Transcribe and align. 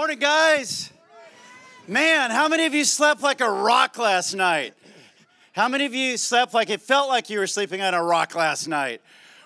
Morning, 0.00 0.18
guys. 0.18 0.90
Man, 1.86 2.30
how 2.30 2.48
many 2.48 2.64
of 2.64 2.72
you 2.72 2.84
slept 2.84 3.22
like 3.22 3.42
a 3.42 3.50
rock 3.50 3.98
last 3.98 4.32
night? 4.32 4.72
How 5.52 5.68
many 5.68 5.84
of 5.84 5.92
you 5.92 6.16
slept 6.16 6.54
like 6.54 6.70
it 6.70 6.80
felt 6.80 7.10
like 7.10 7.28
you 7.28 7.38
were 7.38 7.46
sleeping 7.46 7.82
on 7.82 7.92
a 7.92 8.02
rock 8.02 8.34
last 8.34 8.66
night? 8.66 9.02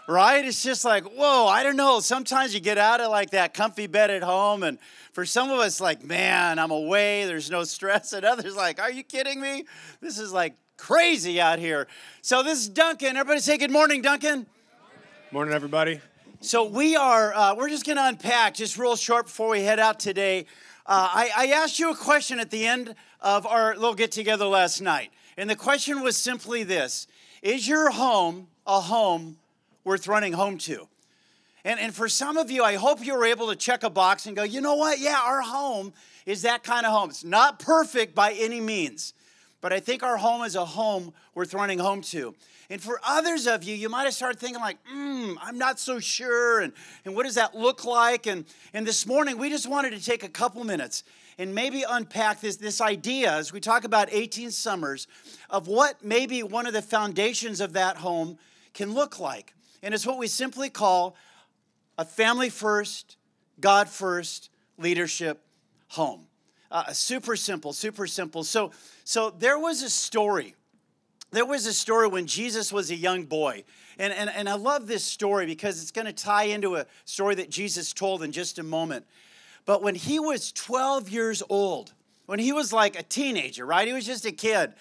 Right? 0.06 0.44
It's 0.44 0.62
just 0.62 0.84
like, 0.84 1.02
whoa, 1.06 1.48
I 1.48 1.64
don't 1.64 1.74
know. 1.74 1.98
Sometimes 1.98 2.54
you 2.54 2.60
get 2.60 2.78
out 2.78 3.00
of 3.00 3.10
like 3.10 3.30
that 3.30 3.52
comfy 3.52 3.88
bed 3.88 4.12
at 4.12 4.22
home, 4.22 4.62
and 4.62 4.78
for 5.10 5.26
some 5.26 5.50
of 5.50 5.58
us, 5.58 5.80
like, 5.80 6.04
man, 6.04 6.60
I'm 6.60 6.70
away, 6.70 7.24
there's 7.26 7.50
no 7.50 7.64
stress. 7.64 8.12
And 8.12 8.24
others, 8.24 8.54
like, 8.54 8.80
are 8.80 8.92
you 8.92 9.02
kidding 9.02 9.40
me? 9.40 9.64
This 10.00 10.20
is 10.20 10.32
like 10.32 10.54
crazy 10.76 11.40
out 11.40 11.58
here. 11.58 11.88
So, 12.22 12.44
this 12.44 12.60
is 12.60 12.68
Duncan. 12.68 13.16
Everybody 13.16 13.40
say 13.40 13.58
good 13.58 13.72
morning, 13.72 14.02
Duncan. 14.02 14.46
Morning, 15.32 15.52
everybody. 15.52 16.00
So 16.44 16.64
we 16.64 16.94
are, 16.94 17.32
uh, 17.34 17.54
we're 17.54 17.70
just 17.70 17.86
going 17.86 17.96
to 17.96 18.06
unpack 18.06 18.52
just 18.52 18.76
real 18.76 18.96
short 18.96 19.24
before 19.24 19.48
we 19.48 19.62
head 19.62 19.80
out 19.80 19.98
today. 19.98 20.40
Uh, 20.84 21.08
I, 21.10 21.30
I 21.34 21.46
asked 21.46 21.78
you 21.78 21.90
a 21.90 21.96
question 21.96 22.38
at 22.38 22.50
the 22.50 22.66
end 22.66 22.94
of 23.22 23.46
our 23.46 23.74
little 23.74 23.94
get 23.94 24.12
together 24.12 24.44
last 24.44 24.82
night. 24.82 25.10
And 25.38 25.48
the 25.48 25.56
question 25.56 26.02
was 26.02 26.18
simply 26.18 26.62
this 26.62 27.06
Is 27.40 27.66
your 27.66 27.90
home 27.90 28.48
a 28.66 28.78
home 28.78 29.38
worth 29.84 30.06
running 30.06 30.34
home 30.34 30.58
to? 30.58 30.86
And, 31.64 31.80
and 31.80 31.94
for 31.94 32.10
some 32.10 32.36
of 32.36 32.50
you, 32.50 32.62
I 32.62 32.74
hope 32.74 33.02
you 33.02 33.16
were 33.16 33.24
able 33.24 33.48
to 33.48 33.56
check 33.56 33.82
a 33.82 33.88
box 33.88 34.26
and 34.26 34.36
go, 34.36 34.42
you 34.42 34.60
know 34.60 34.74
what? 34.74 34.98
Yeah, 34.98 35.18
our 35.24 35.40
home 35.40 35.94
is 36.26 36.42
that 36.42 36.62
kind 36.62 36.84
of 36.84 36.92
home. 36.92 37.08
It's 37.08 37.24
not 37.24 37.58
perfect 37.58 38.14
by 38.14 38.32
any 38.32 38.60
means, 38.60 39.14
but 39.64 39.72
I 39.72 39.80
think 39.80 40.02
our 40.02 40.18
home 40.18 40.42
is 40.42 40.56
a 40.56 40.64
home 40.66 41.14
worth 41.34 41.54
running 41.54 41.78
home 41.78 42.02
to. 42.02 42.34
And 42.68 42.82
for 42.82 43.00
others 43.02 43.46
of 43.46 43.64
you, 43.64 43.74
you 43.74 43.88
might 43.88 44.04
have 44.04 44.12
started 44.12 44.38
thinking, 44.38 44.60
like, 44.60 44.76
hmm, 44.86 45.36
I'm 45.40 45.56
not 45.56 45.80
so 45.80 46.00
sure. 46.00 46.60
And, 46.60 46.74
and 47.06 47.16
what 47.16 47.22
does 47.22 47.36
that 47.36 47.54
look 47.54 47.82
like? 47.82 48.26
And, 48.26 48.44
and 48.74 48.86
this 48.86 49.06
morning, 49.06 49.38
we 49.38 49.48
just 49.48 49.66
wanted 49.66 49.94
to 49.94 50.04
take 50.04 50.22
a 50.22 50.28
couple 50.28 50.62
minutes 50.64 51.02
and 51.38 51.54
maybe 51.54 51.82
unpack 51.88 52.42
this, 52.42 52.56
this 52.56 52.82
idea 52.82 53.32
as 53.32 53.54
we 53.54 53.58
talk 53.58 53.84
about 53.84 54.10
18 54.12 54.50
summers 54.50 55.06
of 55.48 55.66
what 55.66 56.04
maybe 56.04 56.42
one 56.42 56.66
of 56.66 56.74
the 56.74 56.82
foundations 56.82 57.62
of 57.62 57.72
that 57.72 57.96
home 57.96 58.36
can 58.74 58.92
look 58.92 59.18
like. 59.18 59.54
And 59.82 59.94
it's 59.94 60.06
what 60.06 60.18
we 60.18 60.26
simply 60.26 60.68
call 60.68 61.16
a 61.96 62.04
family 62.04 62.50
first, 62.50 63.16
God 63.58 63.88
first 63.88 64.50
leadership 64.76 65.40
home. 65.88 66.26
Uh, 66.74 66.92
super 66.92 67.36
simple, 67.36 67.72
super 67.72 68.06
simple. 68.06 68.44
So, 68.44 68.72
so 69.04 69.30
there 69.30 69.58
was 69.58 69.82
a 69.82 69.88
story 69.88 70.54
there 71.34 71.44
was 71.44 71.66
a 71.66 71.72
story 71.72 72.06
when 72.08 72.26
Jesus 72.26 72.72
was 72.72 72.90
a 72.90 72.94
young 72.94 73.24
boy. 73.24 73.64
And, 73.98 74.12
and, 74.12 74.30
and 74.30 74.48
I 74.48 74.54
love 74.54 74.86
this 74.86 75.04
story 75.04 75.46
because 75.46 75.82
it's 75.82 75.90
going 75.90 76.06
to 76.06 76.12
tie 76.12 76.44
into 76.44 76.76
a 76.76 76.86
story 77.04 77.34
that 77.36 77.50
Jesus 77.50 77.92
told 77.92 78.22
in 78.22 78.32
just 78.32 78.58
a 78.58 78.62
moment. 78.62 79.04
But 79.66 79.82
when 79.82 79.94
he 79.94 80.18
was 80.18 80.52
12 80.52 81.08
years 81.08 81.42
old, 81.48 81.92
when 82.26 82.38
he 82.38 82.52
was 82.52 82.72
like 82.72 82.98
a 82.98 83.02
teenager, 83.02 83.66
right? 83.66 83.86
He 83.86 83.92
was 83.92 84.06
just 84.06 84.24
a 84.24 84.32
kid. 84.32 84.74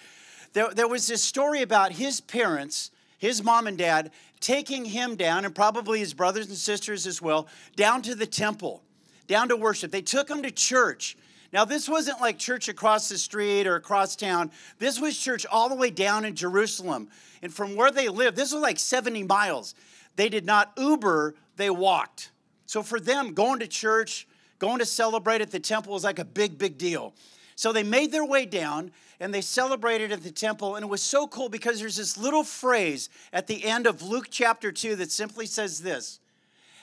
There, 0.52 0.70
there 0.70 0.88
was 0.88 1.06
this 1.06 1.22
story 1.22 1.62
about 1.62 1.92
his 1.92 2.20
parents, 2.20 2.90
his 3.18 3.42
mom 3.42 3.66
and 3.66 3.76
dad, 3.76 4.12
taking 4.40 4.84
him 4.84 5.16
down, 5.16 5.44
and 5.44 5.54
probably 5.54 5.98
his 5.98 6.14
brothers 6.14 6.48
and 6.48 6.56
sisters 6.56 7.06
as 7.06 7.20
well, 7.20 7.48
down 7.76 8.02
to 8.02 8.14
the 8.14 8.26
temple, 8.26 8.82
down 9.26 9.48
to 9.48 9.56
worship. 9.56 9.90
They 9.90 10.02
took 10.02 10.30
him 10.30 10.42
to 10.42 10.50
church. 10.50 11.16
Now, 11.54 11.64
this 11.64 11.88
wasn't 11.88 12.20
like 12.20 12.36
church 12.36 12.68
across 12.68 13.08
the 13.08 13.16
street 13.16 13.68
or 13.68 13.76
across 13.76 14.16
town. 14.16 14.50
This 14.80 15.00
was 15.00 15.16
church 15.16 15.46
all 15.46 15.68
the 15.68 15.76
way 15.76 15.88
down 15.88 16.24
in 16.24 16.34
Jerusalem. 16.34 17.08
And 17.42 17.54
from 17.54 17.76
where 17.76 17.92
they 17.92 18.08
lived, 18.08 18.36
this 18.36 18.52
was 18.52 18.60
like 18.60 18.76
70 18.76 19.22
miles. 19.22 19.76
They 20.16 20.28
did 20.28 20.44
not 20.44 20.72
Uber, 20.76 21.36
they 21.54 21.70
walked. 21.70 22.32
So 22.66 22.82
for 22.82 22.98
them, 22.98 23.34
going 23.34 23.60
to 23.60 23.68
church, 23.68 24.26
going 24.58 24.80
to 24.80 24.84
celebrate 24.84 25.42
at 25.42 25.52
the 25.52 25.60
temple 25.60 25.92
was 25.92 26.02
like 26.02 26.18
a 26.18 26.24
big, 26.24 26.58
big 26.58 26.76
deal. 26.76 27.14
So 27.54 27.72
they 27.72 27.84
made 27.84 28.10
their 28.10 28.24
way 28.24 28.46
down 28.46 28.90
and 29.20 29.32
they 29.32 29.40
celebrated 29.40 30.10
at 30.10 30.24
the 30.24 30.32
temple. 30.32 30.74
And 30.74 30.82
it 30.82 30.88
was 30.88 31.04
so 31.04 31.28
cool 31.28 31.48
because 31.48 31.78
there's 31.78 31.96
this 31.96 32.18
little 32.18 32.42
phrase 32.42 33.10
at 33.32 33.46
the 33.46 33.64
end 33.64 33.86
of 33.86 34.02
Luke 34.02 34.26
chapter 34.28 34.72
2 34.72 34.96
that 34.96 35.12
simply 35.12 35.46
says 35.46 35.82
this 35.82 36.18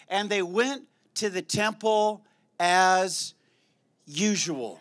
And 0.08 0.30
they 0.30 0.42
went 0.42 0.84
to 1.16 1.30
the 1.30 1.42
temple 1.42 2.24
as 2.58 3.34
usual. 4.12 4.80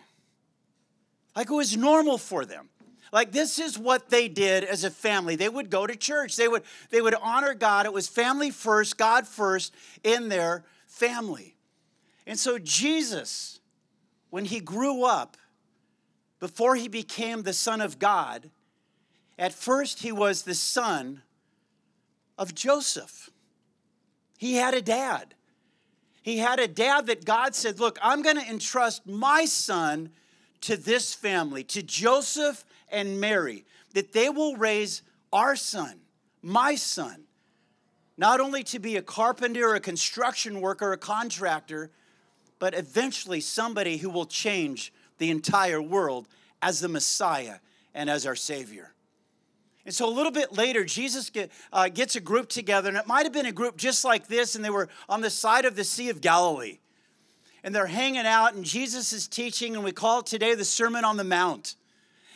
Like 1.37 1.51
it 1.51 1.55
was 1.55 1.77
normal 1.77 2.19
for 2.19 2.45
them. 2.45 2.69
Like 3.13 3.33
this 3.33 3.59
is 3.59 3.79
what 3.79 4.11
they 4.11 4.29
did 4.29 4.65
as 4.65 4.85
a 4.85 4.91
family. 4.91 5.37
They 5.37 5.49
would 5.49 5.71
go 5.71 5.87
to 5.87 5.97
church. 5.97 6.37
They 6.37 6.49
would 6.49 6.63
they 6.91 7.01
would 7.01 7.15
honor 7.15 7.55
God. 7.55 7.87
It 7.87 7.93
was 7.93 8.09
family 8.09 8.51
first, 8.51 8.97
God 8.97 9.27
first 9.27 9.75
in 10.05 10.29
their 10.29 10.65
family. 10.87 11.57
And 12.27 12.39
so 12.39 12.59
Jesus 12.59 13.61
when 14.31 14.45
he 14.45 14.61
grew 14.61 15.05
up 15.05 15.37
before 16.39 16.77
he 16.77 16.89
became 16.89 17.43
the 17.43 17.53
son 17.53 17.81
of 17.81 17.99
God, 17.99 18.51
at 19.39 19.53
first 19.53 20.03
he 20.03 20.13
was 20.13 20.43
the 20.43 20.55
son 20.55 21.23
of 22.39 22.55
Joseph. 22.55 23.31
He 24.39 24.55
had 24.55 24.73
a 24.73 24.81
dad. 24.81 25.35
He 26.23 26.39
had 26.39 26.61
a 26.61 26.69
dad 26.69 27.07
that 27.07 27.25
God 27.25 27.55
said, 27.55 27.81
Look, 27.81 27.99
I'm 28.03 28.23
going 28.23 28.37
to 28.37 28.49
entrust 28.49 29.07
my 29.07 29.45
son 29.45 30.11
to 30.63 30.77
this 30.77 31.15
family, 31.15 31.65
to 31.65 31.83
Joseph 31.83 32.65
and 32.91 33.21
Mary, 33.21 33.65
that 33.95 34.13
they 34.13 34.29
will 34.29 34.57
raise 34.57 35.03
our 35.33 35.57
son, 35.57 36.01
my 36.43 36.75
son, 36.75 37.25
not 38.19 38.41
only 38.41 38.63
to 38.65 38.79
be 38.79 38.97
a 38.97 39.03
carpenter, 39.03 39.75
a 39.75 39.81
construction 39.81 40.61
worker, 40.61 40.93
a 40.93 40.99
contractor, 40.99 41.91
but 42.59 42.75
eventually 42.75 43.41
somebody 43.41 43.97
who 43.97 44.11
will 44.11 44.27
change 44.27 44.93
the 45.19 45.31
entire 45.31 45.81
world 45.81 46.29
as 46.61 46.81
the 46.81 46.89
Messiah 46.89 47.57
and 47.95 48.11
as 48.11 48.27
our 48.27 48.37
Savior. 48.37 48.93
And 49.91 49.95
so 49.97 50.09
a 50.09 50.15
little 50.15 50.31
bit 50.31 50.53
later, 50.53 50.85
Jesus 50.85 51.31
get, 51.31 51.51
uh, 51.73 51.89
gets 51.89 52.15
a 52.15 52.21
group 52.21 52.49
together, 52.49 52.89
and 52.89 52.97
it 52.97 53.09
might 53.09 53.25
have 53.25 53.33
been 53.33 53.47
a 53.47 53.51
group 53.51 53.77
just 53.77 54.05
like 54.05 54.29
this, 54.29 54.55
and 54.55 54.65
they 54.65 54.71
were 54.71 54.89
on 55.09 55.21
the 55.21 55.31
side 55.31 55.65
of 55.65 55.75
the 55.75 55.83
Sea 55.83 56.11
of 56.11 56.21
Galilee. 56.21 56.79
And 57.65 57.75
they're 57.75 57.87
hanging 57.87 58.25
out, 58.25 58.55
and 58.55 58.65
Jesus 58.65 59.13
is 59.13 59.27
teaching, 59.27 59.75
and 59.75 59.85
we 59.85 59.91
call 59.91 60.21
it 60.21 60.27
today 60.27 60.55
the 60.55 60.65
Sermon 60.65 61.05
on 61.05 61.17
the 61.17 61.25
Mount. 61.25 61.75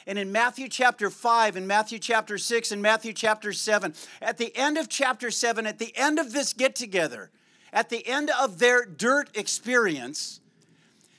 And 0.05 0.19
in 0.19 0.33
Matthew 0.33 0.69
chapter 0.69 1.11
5, 1.11 1.55
and 1.55 1.69
Matthew 1.69 2.01
chapter 2.01 2.39
6, 2.39 2.73
and 2.73 2.83
Matthew 2.83 3.13
chapter 3.13 3.53
7, 3.53 3.95
at 4.21 4.37
the 4.37 4.51
end 4.57 4.77
of 4.77 4.89
chapter 4.89 5.31
7, 5.31 5.65
at 5.65 5.79
the 5.79 5.97
end 5.97 6.19
of 6.19 6.33
this 6.33 6.55
get 6.55 6.75
together, 6.75 7.31
at 7.73 7.89
the 7.89 8.05
end 8.05 8.33
of 8.37 8.59
their 8.59 8.85
dirt 8.85 9.31
experience, 9.37 10.41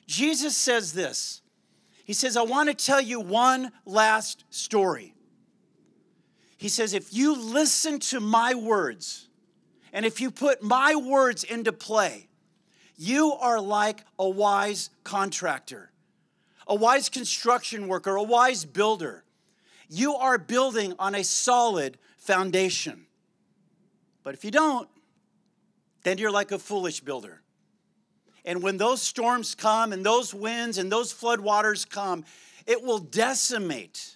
Jesus 0.05 0.57
says 0.57 0.91
this 0.91 1.41
He 2.03 2.11
says, 2.11 2.35
I 2.35 2.41
want 2.41 2.67
to 2.67 2.75
tell 2.75 2.99
you 2.99 3.21
one 3.21 3.71
last 3.85 4.43
story. 4.49 5.14
He 6.65 6.69
says, 6.69 6.95
if 6.95 7.13
you 7.13 7.35
listen 7.35 7.99
to 7.99 8.19
my 8.19 8.55
words 8.55 9.27
and 9.93 10.03
if 10.03 10.19
you 10.19 10.31
put 10.31 10.63
my 10.63 10.95
words 10.95 11.43
into 11.43 11.71
play, 11.71 12.27
you 12.97 13.33
are 13.33 13.61
like 13.61 14.03
a 14.17 14.27
wise 14.27 14.89
contractor, 15.03 15.91
a 16.65 16.73
wise 16.73 17.07
construction 17.07 17.87
worker, 17.87 18.15
a 18.15 18.23
wise 18.23 18.65
builder. 18.65 19.23
You 19.89 20.15
are 20.15 20.39
building 20.39 20.95
on 20.97 21.13
a 21.13 21.23
solid 21.23 21.99
foundation. 22.17 23.05
But 24.23 24.33
if 24.33 24.43
you 24.43 24.49
don't, 24.49 24.89
then 26.01 26.17
you're 26.17 26.31
like 26.31 26.51
a 26.51 26.57
foolish 26.57 27.01
builder. 27.01 27.43
And 28.43 28.63
when 28.63 28.77
those 28.77 29.03
storms 29.03 29.53
come 29.53 29.93
and 29.93 30.03
those 30.03 30.33
winds 30.33 30.79
and 30.79 30.91
those 30.91 31.13
floodwaters 31.13 31.87
come, 31.87 32.25
it 32.65 32.81
will 32.81 32.97
decimate 32.97 34.15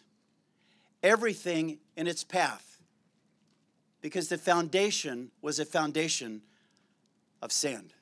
everything 1.03 1.77
in 1.99 2.07
its 2.07 2.23
path 2.23 2.79
because 4.01 4.29
the 4.29 4.37
foundation 4.37 5.31
was 5.41 5.59
a 5.59 5.65
foundation 5.65 6.41
of 7.41 7.51
sand. 7.51 7.93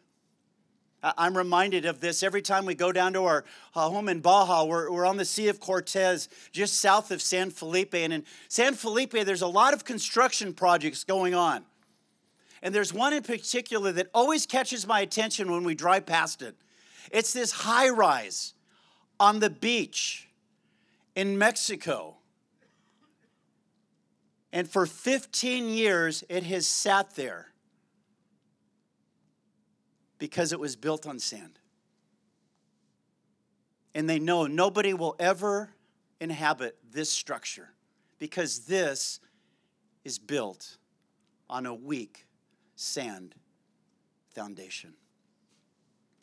I'm 1.02 1.36
reminded 1.36 1.86
of 1.86 2.00
this 2.00 2.22
every 2.22 2.44
time 2.44 2.68
we 2.68 2.76
go 2.76 2.92
down 2.92 3.14
to 3.14 3.24
our 3.24 3.44
uh, 3.76 3.90
home 3.90 4.08
in 4.08 4.20
Baja. 4.20 4.66
We're, 4.66 4.92
we're 4.92 5.06
on 5.06 5.18
the 5.18 5.26
Sea 5.26 5.48
of 5.48 5.60
Cortez, 5.60 6.30
just 6.52 6.76
south 6.76 7.10
of 7.10 7.24
San 7.24 7.50
Felipe. 7.50 7.96
And 7.96 8.14
in 8.14 8.24
San 8.50 8.76
Felipe, 8.76 9.14
there's 9.14 9.42
a 9.42 9.48
lot 9.48 9.74
of 9.74 9.84
construction 9.84 10.54
projects 10.54 11.04
going 11.04 11.34
on. 11.34 11.66
And 12.62 12.76
there's 12.76 12.94
one 12.94 13.14
in 13.14 13.24
particular 13.24 13.92
that 13.94 14.10
always 14.14 14.46
catches 14.46 14.86
my 14.86 15.02
attention 15.02 15.52
when 15.52 15.64
we 15.64 15.74
drive 15.74 16.06
past 16.06 16.44
it. 16.44 16.56
It's 17.12 17.34
this 17.34 17.52
high 17.52 17.90
rise 17.90 18.54
on 19.20 19.40
the 19.40 19.50
beach 19.50 20.28
in 21.16 21.38
Mexico. 21.38 22.17
And 24.58 24.68
for 24.68 24.88
15 24.88 25.70
years, 25.70 26.24
it 26.30 26.42
has 26.42 26.66
sat 26.66 27.14
there 27.14 27.50
because 30.18 30.52
it 30.52 30.60
was 30.60 30.76
built 30.76 31.06
on 31.06 31.20
sand. 31.20 31.60
And 33.94 34.10
they 34.10 34.18
know 34.18 34.48
nobody 34.48 34.96
will 34.96 35.16
ever 35.20 35.70
inhabit 36.20 36.76
this 36.92 37.12
structure 37.12 37.70
because 38.18 38.66
this 38.66 39.20
is 40.04 40.18
built 40.18 40.78
on 41.48 41.68
a 41.68 41.76
weak 41.76 42.26
sand 42.76 43.36
foundation. 44.34 44.96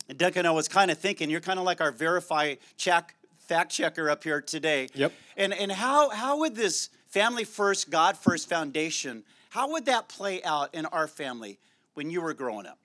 And 0.09 0.19
Duncan, 0.19 0.45
I 0.45 0.51
was 0.51 0.67
kind 0.67 0.91
of 0.91 0.99
thinking, 0.99 1.31
you're 1.31 1.39
kind 1.39 1.61
of 1.61 1.65
like 1.65 1.81
our 1.81 1.93
verify 1.93 2.57
check 2.77 3.15
fact 3.45 3.71
checker 3.71 4.11
up 4.11 4.25
here 4.25 4.41
today. 4.41 4.89
Yep. 4.95 5.13
And 5.37 5.55
and 5.55 5.71
how 5.71 6.11
how 6.11 6.39
would 6.39 6.57
this 6.57 6.91
family 7.15 7.45
first, 7.45 7.91
God 7.91 8.17
first 8.17 8.49
foundation, 8.49 9.23
how 9.51 9.71
would 9.71 9.87
that 9.87 10.09
play 10.09 10.43
out 10.43 10.75
in 10.75 10.85
our 10.87 11.07
family 11.07 11.61
when 11.95 12.11
you 12.11 12.21
were 12.21 12.35
growing 12.35 12.67
up? 12.67 12.77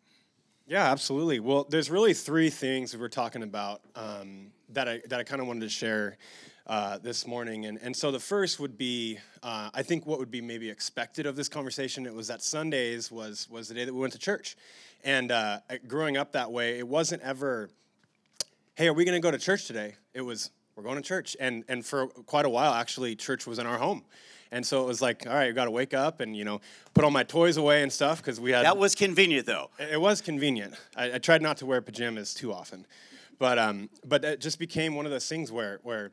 Yeah, 0.67 0.91
absolutely. 0.91 1.39
Well, 1.39 1.65
there's 1.67 1.89
really 1.89 2.13
three 2.13 2.51
things 2.51 2.95
we're 2.95 3.07
talking 3.07 3.41
about 3.41 3.81
um, 3.95 4.51
that 4.69 4.87
I 4.87 5.01
that 5.07 5.19
I 5.19 5.23
kind 5.23 5.41
of 5.41 5.47
wanted 5.47 5.61
to 5.61 5.69
share 5.69 6.17
uh, 6.67 6.99
this 6.99 7.25
morning, 7.25 7.65
and 7.65 7.79
and 7.81 7.95
so 7.95 8.11
the 8.11 8.19
first 8.19 8.59
would 8.59 8.77
be 8.77 9.17
uh, 9.41 9.71
I 9.73 9.81
think 9.81 10.05
what 10.05 10.19
would 10.19 10.29
be 10.29 10.41
maybe 10.41 10.69
expected 10.69 11.25
of 11.25 11.35
this 11.35 11.49
conversation. 11.49 12.05
It 12.05 12.13
was 12.13 12.27
that 12.27 12.43
Sundays 12.43 13.11
was 13.11 13.49
was 13.49 13.67
the 13.67 13.73
day 13.73 13.85
that 13.85 13.93
we 13.93 13.99
went 13.99 14.13
to 14.13 14.19
church, 14.19 14.55
and 15.03 15.31
uh, 15.31 15.57
growing 15.87 16.17
up 16.17 16.33
that 16.33 16.51
way, 16.51 16.77
it 16.77 16.87
wasn't 16.87 17.23
ever, 17.23 17.71
hey, 18.75 18.89
are 18.89 18.93
we 18.93 19.05
going 19.05 19.19
to 19.19 19.25
go 19.25 19.31
to 19.31 19.39
church 19.39 19.65
today? 19.65 19.95
It 20.13 20.21
was 20.21 20.51
we're 20.79 20.85
going 20.85 20.95
to 20.95 21.01
church, 21.01 21.35
and 21.41 21.65
and 21.67 21.85
for 21.85 22.07
quite 22.07 22.45
a 22.45 22.49
while 22.49 22.73
actually, 22.73 23.15
church 23.15 23.45
was 23.45 23.59
in 23.59 23.67
our 23.67 23.77
home. 23.77 24.03
And 24.51 24.65
so 24.65 24.81
it 24.81 24.87
was 24.87 25.01
like, 25.01 25.27
all 25.27 25.33
right, 25.33 25.49
I 25.49 25.51
got 25.51 25.65
to 25.65 25.71
wake 25.71 25.93
up 25.93 26.21
and 26.21 26.35
you 26.35 26.45
know 26.45 26.61
put 26.93 27.03
all 27.03 27.11
my 27.11 27.23
toys 27.23 27.57
away 27.57 27.83
and 27.83 27.91
stuff 27.91 28.17
because 28.17 28.39
we 28.39 28.51
had. 28.51 28.65
That 28.65 28.77
was 28.77 28.95
convenient, 28.95 29.45
though. 29.45 29.71
It 29.77 29.99
was 29.99 30.21
convenient. 30.21 30.75
I, 30.95 31.15
I, 31.15 31.17
tried 31.17 31.41
not 31.41 31.57
to 31.57 31.65
wear 31.65 31.81
pajamas 31.81 32.33
too 32.33 32.53
often, 32.53 32.85
but 33.37 33.59
um, 33.59 33.89
but 34.05 34.23
it 34.23 34.39
just 34.39 34.57
became 34.57 34.95
one 34.95 35.05
of 35.05 35.11
those 35.11 35.27
things 35.27 35.51
where 35.51 35.79
where 35.83 36.11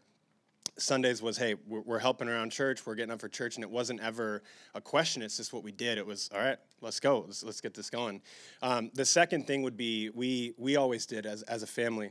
Sundays 0.78 1.22
was, 1.22 1.38
hey, 1.38 1.54
we're, 1.66 1.80
we're, 1.80 1.98
helping 1.98 2.28
around 2.28 2.50
church, 2.50 2.84
we're 2.84 2.96
getting 2.96 3.12
up 3.12 3.20
for 3.20 3.28
church, 3.28 3.54
and 3.54 3.64
it 3.64 3.70
wasn't 3.70 4.00
ever 4.00 4.42
a 4.74 4.80
question. 4.80 5.22
It's 5.22 5.36
just 5.38 5.52
what 5.52 5.62
we 5.62 5.72
did. 5.72 5.96
It 5.96 6.04
was, 6.04 6.28
all 6.34 6.40
right, 6.40 6.58
let's 6.82 7.00
go, 7.00 7.24
let's, 7.26 7.42
let's 7.42 7.62
get 7.62 7.72
this 7.72 7.88
going. 7.88 8.20
Um, 8.60 8.90
the 8.92 9.04
second 9.04 9.46
thing 9.46 9.62
would 9.62 9.76
be 9.76 10.10
we 10.10 10.52
we 10.58 10.76
always 10.76 11.06
did 11.06 11.24
as 11.24 11.42
as 11.42 11.62
a 11.62 11.66
family. 11.66 12.10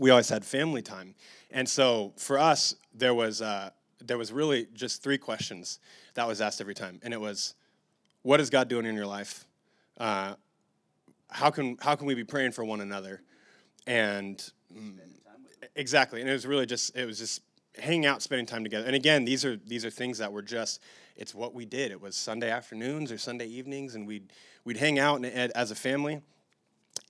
We 0.00 0.08
always 0.08 0.30
had 0.30 0.46
family 0.46 0.80
time, 0.80 1.14
and 1.50 1.68
so 1.68 2.14
for 2.16 2.38
us, 2.38 2.74
there 2.94 3.12
was 3.12 3.42
uh, 3.42 3.68
there 4.02 4.16
was 4.16 4.32
really 4.32 4.66
just 4.72 5.02
three 5.02 5.18
questions 5.18 5.78
that 6.14 6.26
was 6.26 6.40
asked 6.40 6.62
every 6.62 6.72
time, 6.72 6.98
and 7.02 7.12
it 7.12 7.20
was, 7.20 7.54
"What 8.22 8.40
is 8.40 8.48
God 8.48 8.68
doing 8.68 8.86
in 8.86 8.94
your 8.94 9.04
life? 9.04 9.44
Uh, 9.98 10.36
how 11.28 11.50
can 11.50 11.76
how 11.82 11.96
can 11.96 12.06
we 12.06 12.14
be 12.14 12.24
praying 12.24 12.52
for 12.52 12.64
one 12.64 12.80
another?" 12.80 13.20
And 13.86 14.42
mm, 14.74 14.94
exactly, 15.76 16.22
and 16.22 16.30
it 16.30 16.32
was 16.32 16.46
really 16.46 16.64
just 16.64 16.96
it 16.96 17.04
was 17.04 17.18
just 17.18 17.42
hanging 17.78 18.06
out, 18.06 18.22
spending 18.22 18.46
time 18.46 18.64
together. 18.64 18.86
And 18.86 18.96
again, 18.96 19.26
these 19.26 19.44
are 19.44 19.56
these 19.66 19.84
are 19.84 19.90
things 19.90 20.16
that 20.16 20.32
were 20.32 20.40
just 20.40 20.80
it's 21.14 21.34
what 21.34 21.52
we 21.52 21.66
did. 21.66 21.92
It 21.92 22.00
was 22.00 22.16
Sunday 22.16 22.50
afternoons 22.50 23.12
or 23.12 23.18
Sunday 23.18 23.48
evenings, 23.48 23.96
and 23.96 24.06
we'd 24.06 24.32
we'd 24.64 24.78
hang 24.78 24.98
out 24.98 25.22
and, 25.22 25.26
as 25.26 25.70
a 25.70 25.74
family. 25.74 26.22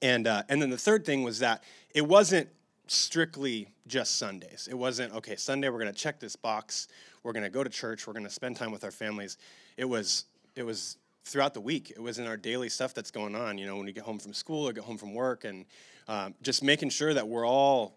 And 0.03 0.27
uh, 0.27 0.43
and 0.49 0.61
then 0.61 0.71
the 0.71 0.79
third 0.79 1.07
thing 1.07 1.23
was 1.23 1.39
that 1.39 1.63
it 1.95 2.05
wasn't 2.05 2.49
strictly 2.91 3.69
just 3.87 4.17
Sundays. 4.17 4.69
It 4.71 4.75
wasn't, 4.75 5.15
okay, 5.15 5.37
Sunday 5.37 5.69
we're 5.69 5.79
going 5.79 5.93
to 5.93 5.99
check 5.99 6.19
this 6.19 6.35
box, 6.35 6.89
we're 7.23 7.33
going 7.33 7.45
to 7.45 7.51
go 7.51 7.63
to 7.63 7.71
church, 7.71 8.07
we're 8.07 8.13
going 8.13 8.25
to 8.25 8.31
spend 8.31 8.57
time 8.57 8.73
with 8.73 8.83
our 8.83 8.91
families. 8.91 9.37
It 9.77 9.85
was 9.85 10.25
it 10.57 10.65
was 10.65 10.97
throughout 11.25 11.55
the 11.55 11.61
week. 11.61 11.91
It 11.91 12.03
was 12.03 12.19
in 12.19 12.27
our 12.27 12.37
daily 12.37 12.69
stuff 12.69 12.93
that's 12.93 13.13
going 13.13 13.37
on, 13.37 13.59
you 13.59 13.67
know, 13.67 13.77
when 13.77 13.85
we 13.85 13.93
get 13.93 14.03
home 14.03 14.19
from 14.19 14.35
school 14.35 14.69
or 14.69 14.73
get 14.73 14.83
home 14.83 14.99
from 14.99 15.15
work 15.15 15.45
and 15.45 15.67
um, 16.09 16.35
just 16.43 16.65
making 16.65 16.91
sure 16.91 17.15
that 17.15 17.29
we're 17.29 17.47
all 17.47 17.95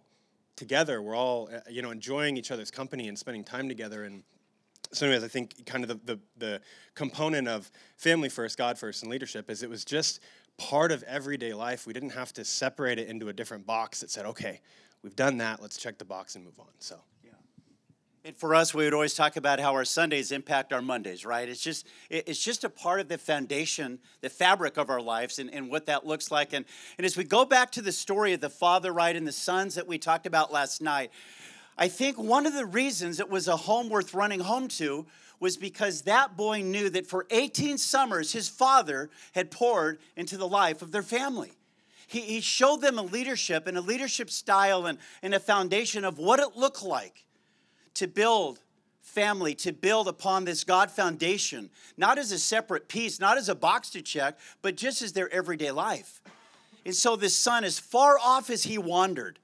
together, 0.55 1.01
we're 1.01 1.15
all, 1.15 1.49
uh, 1.51 1.59
you 1.67 1.81
know, 1.81 1.89
enjoying 1.89 2.37
each 2.37 2.51
other's 2.51 2.69
company 2.69 3.07
and 3.07 3.17
spending 3.17 3.43
time 3.43 3.67
together 3.67 4.03
and 4.03 4.21
so 4.91 5.07
anyways, 5.07 5.23
I 5.23 5.27
think 5.27 5.65
kind 5.65 5.83
of 5.83 5.87
the, 5.87 6.13
the, 6.13 6.19
the 6.37 6.61
component 6.93 7.47
of 7.47 7.71
family 7.97 8.29
first, 8.29 8.59
God 8.59 8.77
first, 8.77 9.01
and 9.01 9.11
leadership 9.11 9.49
is 9.49 9.63
it 9.63 9.69
was 9.69 9.83
just 9.83 10.19
part 10.57 10.91
of 10.91 11.03
everyday 11.03 11.53
life. 11.53 11.87
We 11.87 11.93
didn't 11.93 12.11
have 12.11 12.33
to 12.33 12.45
separate 12.45 12.99
it 12.99 13.07
into 13.07 13.29
a 13.29 13.33
different 13.33 13.65
box 13.65 14.01
that 14.01 14.09
said, 14.09 14.25
okay, 14.25 14.61
we've 15.01 15.15
done 15.15 15.37
that, 15.37 15.61
let's 15.61 15.77
check 15.77 15.97
the 15.97 16.05
box 16.05 16.35
and 16.35 16.43
move 16.43 16.59
on. 16.59 16.67
So. 16.79 16.99
Yeah. 17.23 17.31
And 18.25 18.35
for 18.35 18.55
us, 18.55 18.73
we 18.73 18.85
would 18.85 18.93
always 18.93 19.13
talk 19.13 19.35
about 19.35 19.59
how 19.59 19.73
our 19.73 19.85
Sundays 19.85 20.31
impact 20.31 20.71
our 20.71 20.81
Mondays, 20.81 21.25
right? 21.25 21.47
It's 21.49 21.61
just 21.61 21.87
it's 22.09 22.43
just 22.43 22.63
a 22.63 22.69
part 22.69 22.99
of 22.99 23.09
the 23.09 23.17
foundation, 23.17 23.99
the 24.21 24.29
fabric 24.29 24.77
of 24.77 24.89
our 24.89 25.01
lives, 25.01 25.39
and, 25.39 25.53
and 25.53 25.69
what 25.69 25.87
that 25.87 26.05
looks 26.05 26.31
like. 26.31 26.53
And, 26.53 26.65
and 26.97 27.05
as 27.05 27.17
we 27.17 27.23
go 27.23 27.45
back 27.45 27.71
to 27.71 27.81
the 27.81 27.91
story 27.91 28.33
of 28.33 28.41
the 28.41 28.49
father, 28.49 28.93
right, 28.93 29.15
and 29.15 29.27
the 29.27 29.31
sons 29.31 29.75
that 29.75 29.87
we 29.87 29.97
talked 29.97 30.25
about 30.25 30.53
last 30.53 30.81
night, 30.81 31.11
I 31.77 31.87
think 31.87 32.17
one 32.17 32.45
of 32.45 32.53
the 32.53 32.65
reasons 32.65 33.19
it 33.19 33.29
was 33.29 33.47
a 33.47 33.57
home 33.57 33.89
worth 33.89 34.13
running 34.13 34.41
home 34.41 34.67
to 34.69 35.07
was 35.43 35.57
because 35.57 36.03
that 36.03 36.37
boy 36.37 36.61
knew 36.61 36.89
that 36.89 37.05
for 37.05 37.27
18 37.29 37.77
summers, 37.77 38.31
his 38.31 38.47
father 38.47 39.09
had 39.33 39.51
poured 39.51 39.99
into 40.15 40.37
the 40.37 40.47
life 40.47 40.81
of 40.81 40.93
their 40.93 41.03
family. 41.03 41.51
He, 42.07 42.21
he 42.21 42.39
showed 42.39 42.79
them 42.79 42.97
a 42.97 43.01
leadership 43.01 43.67
and 43.67 43.77
a 43.77 43.81
leadership 43.81 44.29
style 44.29 44.85
and, 44.85 44.97
and 45.21 45.33
a 45.33 45.41
foundation 45.41 46.05
of 46.05 46.17
what 46.17 46.39
it 46.39 46.55
looked 46.55 46.81
like 46.81 47.25
to 47.95 48.07
build 48.07 48.61
family, 49.01 49.53
to 49.55 49.73
build 49.73 50.07
upon 50.07 50.45
this 50.45 50.63
God 50.63 50.89
foundation, 50.89 51.69
not 51.97 52.17
as 52.17 52.31
a 52.31 52.39
separate 52.39 52.87
piece, 52.87 53.19
not 53.19 53.37
as 53.37 53.49
a 53.49 53.55
box 53.55 53.89
to 53.89 54.01
check, 54.01 54.39
but 54.61 54.77
just 54.77 55.01
as 55.01 55.11
their 55.11 55.31
everyday 55.33 55.71
life. 55.71 56.21
And 56.85 56.95
so 56.95 57.17
this 57.17 57.35
son, 57.35 57.65
as 57.65 57.79
far 57.79 58.17
off 58.17 58.49
as 58.49 58.63
he 58.63 58.77
wandered, 58.77 59.39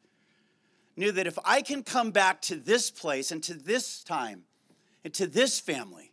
knew 0.95 1.11
that 1.11 1.27
if 1.27 1.37
I 1.43 1.61
can 1.61 1.83
come 1.83 2.11
back 2.11 2.41
to 2.43 2.55
this 2.55 2.89
place 2.89 3.31
and 3.31 3.43
to 3.43 3.53
this 3.53 4.01
time 4.01 4.45
and 5.03 5.13
to 5.15 5.27
this 5.27 5.59
family, 5.59 6.11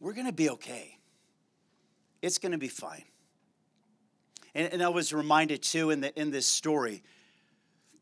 we're 0.00 0.14
going 0.14 0.26
to 0.26 0.32
be 0.32 0.50
okay. 0.50 0.98
It's 2.20 2.38
going 2.38 2.52
to 2.52 2.58
be 2.58 2.68
fine. 2.68 3.04
And, 4.54 4.72
and, 4.72 4.82
I 4.82 4.88
was 4.88 5.12
reminded 5.12 5.62
too 5.62 5.90
in, 5.90 6.02
the, 6.02 6.20
in 6.20 6.30
this 6.30 6.46
story 6.46 7.02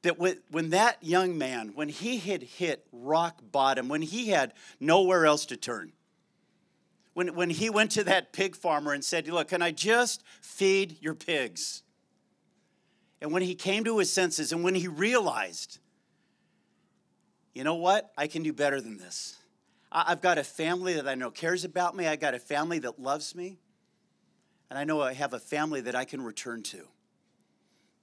that 0.02 0.18
when, 0.18 0.38
when 0.50 0.70
that 0.70 0.98
young 1.02 1.38
man, 1.38 1.72
when 1.74 1.88
he 1.88 2.18
had 2.18 2.42
hit 2.42 2.86
rock 2.92 3.40
bottom, 3.52 3.88
when 3.88 4.02
he 4.02 4.28
had 4.28 4.52
nowhere 4.80 5.26
else 5.26 5.46
to 5.46 5.56
turn, 5.56 5.92
when, 7.14 7.34
when 7.34 7.50
he 7.50 7.70
went 7.70 7.92
to 7.92 8.04
that 8.04 8.32
pig 8.32 8.56
farmer 8.56 8.92
and 8.92 9.04
said, 9.04 9.28
Look, 9.28 9.48
can 9.48 9.62
I 9.62 9.70
just 9.70 10.22
feed 10.40 10.96
your 11.00 11.14
pigs? 11.14 11.82
And 13.20 13.32
when 13.32 13.42
he 13.42 13.54
came 13.54 13.84
to 13.84 13.98
his 13.98 14.12
senses 14.12 14.52
and 14.52 14.64
when 14.64 14.74
he 14.74 14.88
realized, 14.88 15.78
you 17.54 17.64
know 17.64 17.74
what? 17.74 18.12
I 18.16 18.26
can 18.26 18.42
do 18.42 18.52
better 18.52 18.80
than 18.80 18.98
this. 18.98 19.36
I've 19.92 20.20
got 20.20 20.38
a 20.38 20.44
family 20.44 20.94
that 20.94 21.08
I 21.08 21.16
know 21.16 21.30
cares 21.30 21.64
about 21.64 21.96
me. 21.96 22.06
I've 22.06 22.20
got 22.20 22.34
a 22.34 22.38
family 22.38 22.78
that 22.80 23.00
loves 23.00 23.34
me. 23.34 23.58
And 24.70 24.78
I 24.78 24.84
know 24.84 25.00
I 25.00 25.14
have 25.14 25.32
a 25.32 25.40
family 25.40 25.80
that 25.80 25.96
I 25.96 26.04
can 26.04 26.22
return 26.22 26.62
to, 26.64 26.86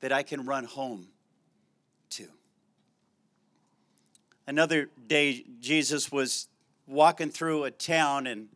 that 0.02 0.12
I 0.12 0.22
can 0.22 0.46
run 0.46 0.66
home 0.66 1.08
to. 2.12 2.28
Another 4.46 4.90
day, 5.08 5.46
Jesus 5.62 6.12
was 6.12 6.50
walking 6.86 7.30
through 7.30 7.64
a 7.64 7.72
town, 7.72 8.28
and 8.28 8.50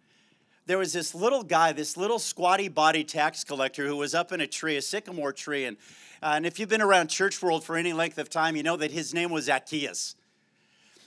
there 0.65 0.77
was 0.77 0.91
this 0.91 1.15
little 1.15 1.43
guy, 1.43 1.71
this 1.71 1.95
little 1.95 2.19
squatty 2.19 2.67
body 2.67 3.05
tax 3.05 3.45
collector 3.45 3.87
who 3.87 3.95
was 3.95 4.13
up 4.13 4.33
in 4.33 4.41
a 4.41 4.47
tree, 4.47 4.75
a 4.75 4.81
sycamore 4.81 5.31
tree. 5.31 5.65
And, 5.65 5.77
uh, 6.21 6.33
and 6.35 6.45
if 6.45 6.59
you've 6.59 6.69
been 6.69 6.81
around 6.81 7.07
church 7.07 7.41
world 7.41 7.63
for 7.63 7.77
any 7.77 7.93
length 7.93 8.17
of 8.17 8.29
time, 8.29 8.57
you 8.57 8.63
know 8.63 8.75
that 8.75 8.91
his 8.91 9.13
name 9.13 9.31
was 9.31 9.45
Zacchaeus. 9.45 10.15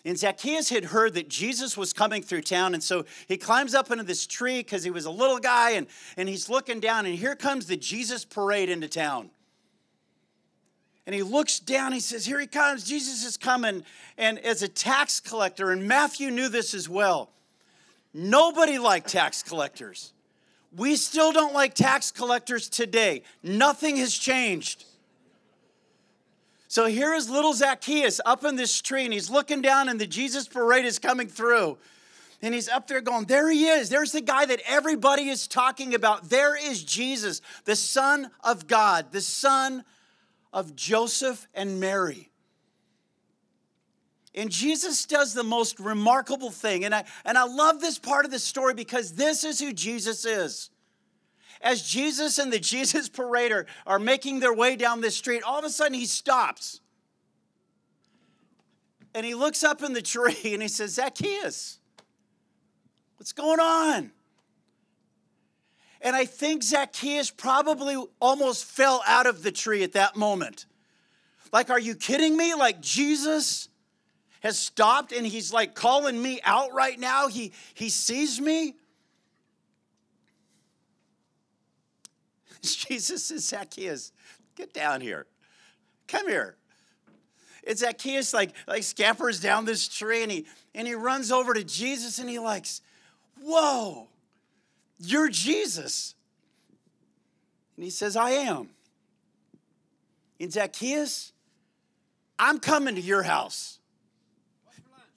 And 0.04 0.18
Zacchaeus 0.18 0.68
had 0.68 0.86
heard 0.86 1.14
that 1.14 1.28
Jesus 1.28 1.76
was 1.76 1.94
coming 1.94 2.22
through 2.22 2.42
town. 2.42 2.74
And 2.74 2.82
so 2.82 3.06
he 3.26 3.38
climbs 3.38 3.74
up 3.74 3.90
into 3.90 4.04
this 4.04 4.26
tree 4.26 4.58
because 4.58 4.84
he 4.84 4.90
was 4.90 5.06
a 5.06 5.10
little 5.10 5.38
guy 5.38 5.70
and, 5.70 5.86
and 6.16 6.28
he's 6.28 6.50
looking 6.50 6.78
down. 6.78 7.06
And 7.06 7.14
here 7.14 7.34
comes 7.34 7.66
the 7.66 7.76
Jesus 7.76 8.24
parade 8.24 8.68
into 8.68 8.88
town. 8.88 9.30
And 11.06 11.14
he 11.14 11.22
looks 11.22 11.58
down, 11.58 11.92
he 11.92 12.00
says, 12.00 12.24
Here 12.24 12.40
he 12.40 12.46
comes, 12.46 12.84
Jesus 12.84 13.24
is 13.24 13.36
coming. 13.36 13.84
And 14.16 14.38
as 14.38 14.62
a 14.62 14.68
tax 14.68 15.20
collector, 15.20 15.70
and 15.70 15.86
Matthew 15.86 16.30
knew 16.30 16.48
this 16.48 16.72
as 16.72 16.88
well, 16.88 17.30
nobody 18.12 18.78
liked 18.78 19.08
tax 19.08 19.42
collectors. 19.42 20.12
We 20.74 20.96
still 20.96 21.30
don't 21.32 21.54
like 21.54 21.74
tax 21.74 22.10
collectors 22.10 22.68
today. 22.68 23.22
Nothing 23.42 23.96
has 23.98 24.14
changed. 24.14 24.84
So 26.74 26.86
here 26.86 27.14
is 27.14 27.30
little 27.30 27.52
Zacchaeus 27.52 28.20
up 28.26 28.44
in 28.44 28.56
this 28.56 28.82
tree, 28.82 29.04
and 29.04 29.12
he's 29.12 29.30
looking 29.30 29.62
down, 29.62 29.88
and 29.88 30.00
the 30.00 30.08
Jesus 30.08 30.48
parade 30.48 30.84
is 30.84 30.98
coming 30.98 31.28
through. 31.28 31.78
And 32.42 32.52
he's 32.52 32.68
up 32.68 32.88
there 32.88 33.00
going, 33.00 33.26
There 33.26 33.48
he 33.48 33.68
is. 33.68 33.90
There's 33.90 34.10
the 34.10 34.20
guy 34.20 34.44
that 34.44 34.60
everybody 34.66 35.28
is 35.28 35.46
talking 35.46 35.94
about. 35.94 36.30
There 36.30 36.56
is 36.56 36.82
Jesus, 36.82 37.42
the 37.64 37.76
Son 37.76 38.28
of 38.42 38.66
God, 38.66 39.12
the 39.12 39.20
Son 39.20 39.84
of 40.52 40.74
Joseph 40.74 41.46
and 41.54 41.78
Mary. 41.78 42.32
And 44.34 44.50
Jesus 44.50 45.04
does 45.04 45.32
the 45.32 45.44
most 45.44 45.78
remarkable 45.78 46.50
thing. 46.50 46.84
And 46.84 46.92
I, 46.92 47.04
and 47.24 47.38
I 47.38 47.44
love 47.44 47.80
this 47.80 48.00
part 48.00 48.24
of 48.24 48.32
the 48.32 48.40
story 48.40 48.74
because 48.74 49.12
this 49.12 49.44
is 49.44 49.60
who 49.60 49.72
Jesus 49.72 50.24
is 50.24 50.70
as 51.64 51.82
Jesus 51.82 52.38
and 52.38 52.52
the 52.52 52.60
Jesus 52.60 53.08
Parader 53.08 53.64
are, 53.86 53.98
making 53.98 54.40
their 54.40 54.52
way 54.52 54.76
down 54.76 55.00
this 55.00 55.16
street, 55.16 55.42
all 55.42 55.58
of 55.58 55.64
a 55.64 55.70
sudden 55.70 55.94
he 55.94 56.04
stops. 56.04 56.80
And 59.14 59.24
he 59.24 59.34
looks 59.34 59.64
up 59.64 59.82
in 59.82 59.94
the 59.94 60.02
tree 60.02 60.52
and 60.52 60.60
he 60.60 60.68
says, 60.68 60.94
Zacchaeus, 60.94 61.78
what's 63.16 63.32
going 63.32 63.60
on? 63.60 64.12
And 66.02 66.14
I 66.14 66.26
think 66.26 66.62
Zacchaeus 66.62 67.30
probably 67.30 67.96
almost 68.20 68.66
fell 68.66 69.02
out 69.06 69.26
of 69.26 69.42
the 69.42 69.50
tree 69.50 69.82
at 69.82 69.92
that 69.92 70.16
moment. 70.16 70.66
Like, 71.50 71.70
are 71.70 71.80
you 71.80 71.94
kidding 71.94 72.36
me? 72.36 72.54
Like, 72.54 72.82
Jesus 72.82 73.70
has 74.40 74.58
stopped 74.58 75.12
and 75.12 75.26
he's 75.26 75.50
like 75.50 75.74
calling 75.74 76.20
me 76.20 76.40
out 76.44 76.74
right 76.74 77.00
now. 77.00 77.28
He, 77.28 77.52
he 77.72 77.88
sees 77.88 78.38
me. 78.38 78.74
Jesus 82.88 83.24
says, 83.24 83.44
Zacchaeus, 83.44 84.12
get 84.56 84.72
down 84.72 85.00
here. 85.00 85.26
Come 86.08 86.28
here. 86.28 86.56
It's 87.62 87.80
Zacchaeus 87.80 88.34
like, 88.34 88.52
like 88.66 88.82
scampers 88.82 89.40
down 89.40 89.64
this 89.64 89.88
tree 89.88 90.22
and 90.22 90.30
he, 90.30 90.46
and 90.74 90.86
he 90.86 90.94
runs 90.94 91.32
over 91.32 91.54
to 91.54 91.64
Jesus 91.64 92.18
and 92.18 92.28
he 92.28 92.38
likes, 92.38 92.82
whoa, 93.42 94.08
you're 94.98 95.30
Jesus. 95.30 96.14
And 97.76 97.84
he 97.84 97.90
says, 97.90 98.16
I 98.16 98.30
am. 98.30 98.68
And 100.38 100.52
Zacchaeus, 100.52 101.32
I'm 102.38 102.58
coming 102.58 102.96
to 102.96 103.00
your 103.00 103.22
house. 103.22 103.78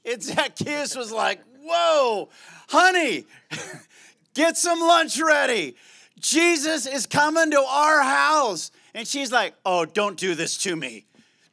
And 0.06 0.24
Zacchaeus 0.24 0.96
was 0.96 1.12
like, 1.12 1.42
Whoa, 1.62 2.30
honey, 2.70 3.25
get 4.34 4.56
some 4.56 4.80
lunch 4.80 5.20
ready. 5.20 5.75
Jesus 6.20 6.86
is 6.86 7.06
coming 7.06 7.52
to 7.52 7.62
our 7.62 8.02
house. 8.02 8.72
And 8.94 9.08
she's 9.08 9.32
like, 9.32 9.54
Oh, 9.66 9.86
don't 9.86 10.18
do 10.18 10.36
this 10.36 10.58
to 10.60 10.76
me. 10.76 11.06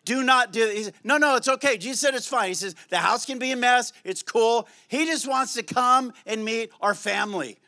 Do 0.04 0.22
not 0.22 0.52
do 0.52 0.66
this. 0.66 0.92
No, 1.02 1.16
no, 1.16 1.36
it's 1.36 1.48
okay. 1.48 1.78
Jesus 1.78 2.00
said 2.00 2.14
it's 2.14 2.26
fine. 2.26 2.48
He 2.48 2.54
says, 2.54 2.74
The 2.90 2.98
house 2.98 3.24
can 3.26 3.38
be 3.38 3.52
a 3.52 3.56
mess. 3.56 3.92
It's 4.04 4.22
cool. 4.22 4.68
He 4.88 5.06
just 5.06 5.28
wants 5.28 5.54
to 5.54 5.62
come 5.62 6.12
and 6.26 6.44
meet 6.44 6.70
our 6.80 6.94
family. 6.94 7.58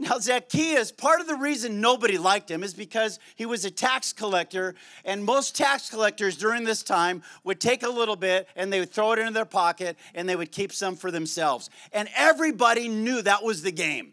Now, 0.00 0.20
Zacchaeus, 0.20 0.92
part 0.92 1.20
of 1.20 1.26
the 1.26 1.34
reason 1.34 1.80
nobody 1.80 2.18
liked 2.18 2.48
him 2.48 2.62
is 2.62 2.72
because 2.72 3.18
he 3.34 3.46
was 3.46 3.64
a 3.64 3.70
tax 3.70 4.12
collector, 4.12 4.76
and 5.04 5.24
most 5.24 5.56
tax 5.56 5.90
collectors 5.90 6.36
during 6.36 6.62
this 6.62 6.84
time 6.84 7.24
would 7.42 7.60
take 7.60 7.82
a 7.82 7.88
little 7.88 8.14
bit 8.14 8.46
and 8.54 8.72
they 8.72 8.78
would 8.78 8.92
throw 8.92 9.10
it 9.12 9.18
into 9.18 9.32
their 9.32 9.44
pocket 9.44 9.96
and 10.14 10.28
they 10.28 10.36
would 10.36 10.52
keep 10.52 10.72
some 10.72 10.94
for 10.94 11.10
themselves. 11.10 11.68
And 11.92 12.08
everybody 12.14 12.86
knew 12.86 13.22
that 13.22 13.42
was 13.42 13.62
the 13.62 13.72
game. 13.72 14.12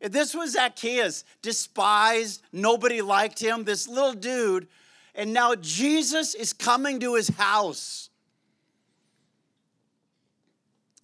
This 0.00 0.34
was 0.34 0.52
Zacchaeus, 0.52 1.24
despised, 1.42 2.42
nobody 2.52 3.02
liked 3.02 3.40
him, 3.40 3.64
this 3.64 3.88
little 3.88 4.12
dude. 4.12 4.68
And 5.14 5.32
now 5.32 5.56
Jesus 5.56 6.34
is 6.34 6.52
coming 6.52 7.00
to 7.00 7.16
his 7.16 7.28
house. 7.28 8.10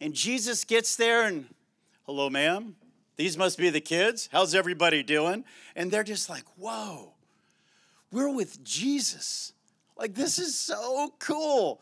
And 0.00 0.14
Jesus 0.14 0.64
gets 0.64 0.94
there 0.96 1.24
and, 1.24 1.46
hello, 2.04 2.30
ma'am. 2.30 2.76
These 3.16 3.36
must 3.36 3.58
be 3.58 3.70
the 3.70 3.80
kids. 3.80 4.28
How's 4.30 4.54
everybody 4.54 5.02
doing? 5.02 5.44
And 5.74 5.90
they're 5.90 6.04
just 6.04 6.28
like, 6.28 6.44
whoa, 6.56 7.14
we're 8.12 8.32
with 8.32 8.62
Jesus. 8.62 9.52
Like, 9.96 10.14
this 10.14 10.38
is 10.38 10.56
so 10.56 11.14
cool. 11.18 11.80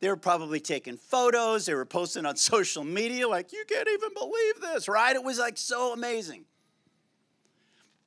They 0.00 0.08
were 0.08 0.16
probably 0.16 0.60
taking 0.60 0.96
photos, 0.96 1.66
they 1.66 1.74
were 1.74 1.86
posting 1.86 2.26
on 2.26 2.36
social 2.36 2.84
media, 2.84 3.28
like, 3.28 3.52
you 3.52 3.64
can't 3.68 3.88
even 3.88 4.10
believe 4.14 4.60
this, 4.60 4.88
right? 4.88 5.14
It 5.14 5.24
was 5.24 5.38
like 5.38 5.56
so 5.56 5.92
amazing. 5.92 6.44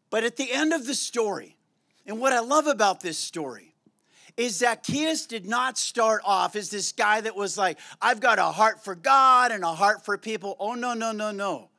But 0.10 0.24
at 0.24 0.38
the 0.38 0.52
end 0.52 0.74
of 0.74 0.86
the 0.86 0.96
story, 0.96 1.58
and 2.06 2.20
what 2.20 2.34
I 2.34 2.40
love 2.40 2.68
about 2.68 3.02
this 3.02 3.18
story 3.18 3.76
is 4.38 4.58
Zacchaeus 4.58 5.26
did 5.26 5.48
not 5.48 5.78
start 5.78 6.22
off 6.24 6.56
as 6.56 6.70
this 6.70 6.92
guy 6.92 7.22
that 7.22 7.36
was 7.36 7.58
like, 7.58 7.80
I've 8.02 8.20
got 8.20 8.40
a 8.40 8.44
heart 8.44 8.84
for 8.84 8.96
God 8.96 9.52
and 9.52 9.64
a 9.64 9.74
heart 9.74 10.06
for 10.06 10.18
people. 10.18 10.56
Oh, 10.60 10.76
no, 10.76 10.94
no, 10.94 11.12
no, 11.12 11.32
no. 11.32 11.70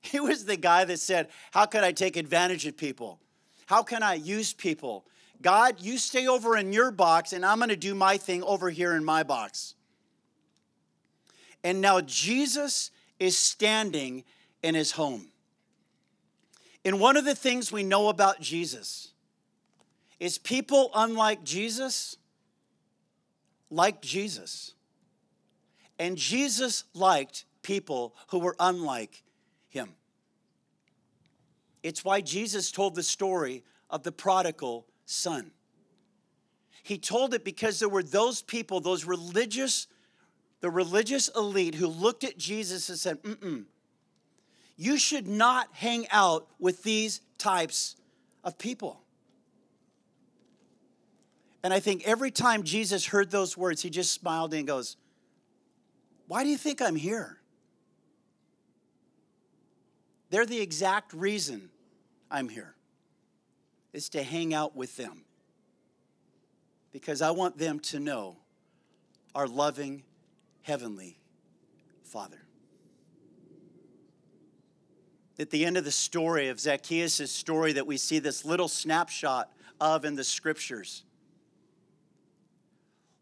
He 0.00 0.20
was 0.20 0.44
the 0.44 0.56
guy 0.56 0.84
that 0.84 1.00
said, 1.00 1.28
How 1.52 1.66
can 1.66 1.84
I 1.84 1.92
take 1.92 2.16
advantage 2.16 2.66
of 2.66 2.76
people? 2.76 3.20
How 3.66 3.82
can 3.82 4.02
I 4.02 4.14
use 4.14 4.52
people? 4.52 5.04
God, 5.42 5.80
you 5.80 5.98
stay 5.98 6.26
over 6.26 6.56
in 6.56 6.72
your 6.72 6.90
box, 6.90 7.32
and 7.32 7.44
I'm 7.44 7.58
going 7.58 7.68
to 7.68 7.76
do 7.76 7.94
my 7.94 8.16
thing 8.16 8.42
over 8.42 8.70
here 8.70 8.94
in 8.94 9.04
my 9.04 9.22
box. 9.22 9.74
And 11.62 11.80
now 11.80 12.00
Jesus 12.00 12.90
is 13.18 13.36
standing 13.36 14.24
in 14.62 14.74
his 14.74 14.92
home. 14.92 15.28
And 16.86 17.00
one 17.00 17.16
of 17.16 17.24
the 17.24 17.34
things 17.34 17.72
we 17.72 17.82
know 17.82 18.08
about 18.08 18.40
Jesus 18.40 19.12
is 20.20 20.38
people 20.38 20.92
unlike 20.94 21.42
Jesus 21.42 22.16
liked 23.70 24.02
Jesus. 24.02 24.72
And 25.98 26.16
Jesus 26.16 26.84
liked 26.94 27.44
people 27.62 28.14
who 28.28 28.38
were 28.38 28.54
unlike 28.60 29.24
him. 29.68 29.94
It's 31.82 32.04
why 32.04 32.20
Jesus 32.20 32.70
told 32.70 32.94
the 32.94 33.02
story 33.02 33.64
of 33.90 34.04
the 34.04 34.12
prodigal 34.12 34.86
son. 35.06 35.50
He 36.84 36.98
told 36.98 37.34
it 37.34 37.42
because 37.42 37.80
there 37.80 37.88
were 37.88 38.04
those 38.04 38.42
people, 38.42 38.78
those 38.78 39.04
religious, 39.04 39.88
the 40.60 40.70
religious 40.70 41.30
elite 41.34 41.74
who 41.74 41.88
looked 41.88 42.22
at 42.22 42.38
Jesus 42.38 42.88
and 42.88 42.96
said, 42.96 43.20
mm 43.24 43.34
mm 43.38 43.64
you 44.76 44.98
should 44.98 45.26
not 45.26 45.68
hang 45.72 46.06
out 46.10 46.46
with 46.58 46.82
these 46.82 47.20
types 47.38 47.96
of 48.44 48.58
people. 48.58 49.00
And 51.62 51.72
I 51.74 51.80
think 51.80 52.06
every 52.06 52.30
time 52.30 52.62
Jesus 52.62 53.06
heard 53.06 53.30
those 53.30 53.56
words, 53.56 53.82
he 53.82 53.90
just 53.90 54.12
smiled 54.12 54.54
and 54.54 54.66
goes, 54.66 54.96
Why 56.28 56.44
do 56.44 56.50
you 56.50 56.56
think 56.56 56.80
I'm 56.80 56.94
here? 56.94 57.38
They're 60.30 60.46
the 60.46 60.60
exact 60.60 61.12
reason 61.12 61.70
I'm 62.30 62.48
here, 62.48 62.74
is 63.92 64.08
to 64.10 64.22
hang 64.22 64.52
out 64.52 64.76
with 64.76 64.96
them. 64.96 65.22
Because 66.92 67.22
I 67.22 67.30
want 67.30 67.58
them 67.58 67.80
to 67.80 68.00
know 68.00 68.36
our 69.34 69.46
loving 69.46 70.02
Heavenly 70.62 71.18
Father. 72.04 72.45
At 75.38 75.50
the 75.50 75.64
end 75.64 75.76
of 75.76 75.84
the 75.84 75.90
story 75.90 76.48
of 76.48 76.58
Zacchaeus' 76.58 77.30
story, 77.30 77.72
that 77.74 77.86
we 77.86 77.96
see 77.96 78.18
this 78.18 78.44
little 78.44 78.68
snapshot 78.68 79.52
of 79.80 80.04
in 80.04 80.14
the 80.14 80.24
scriptures, 80.24 81.02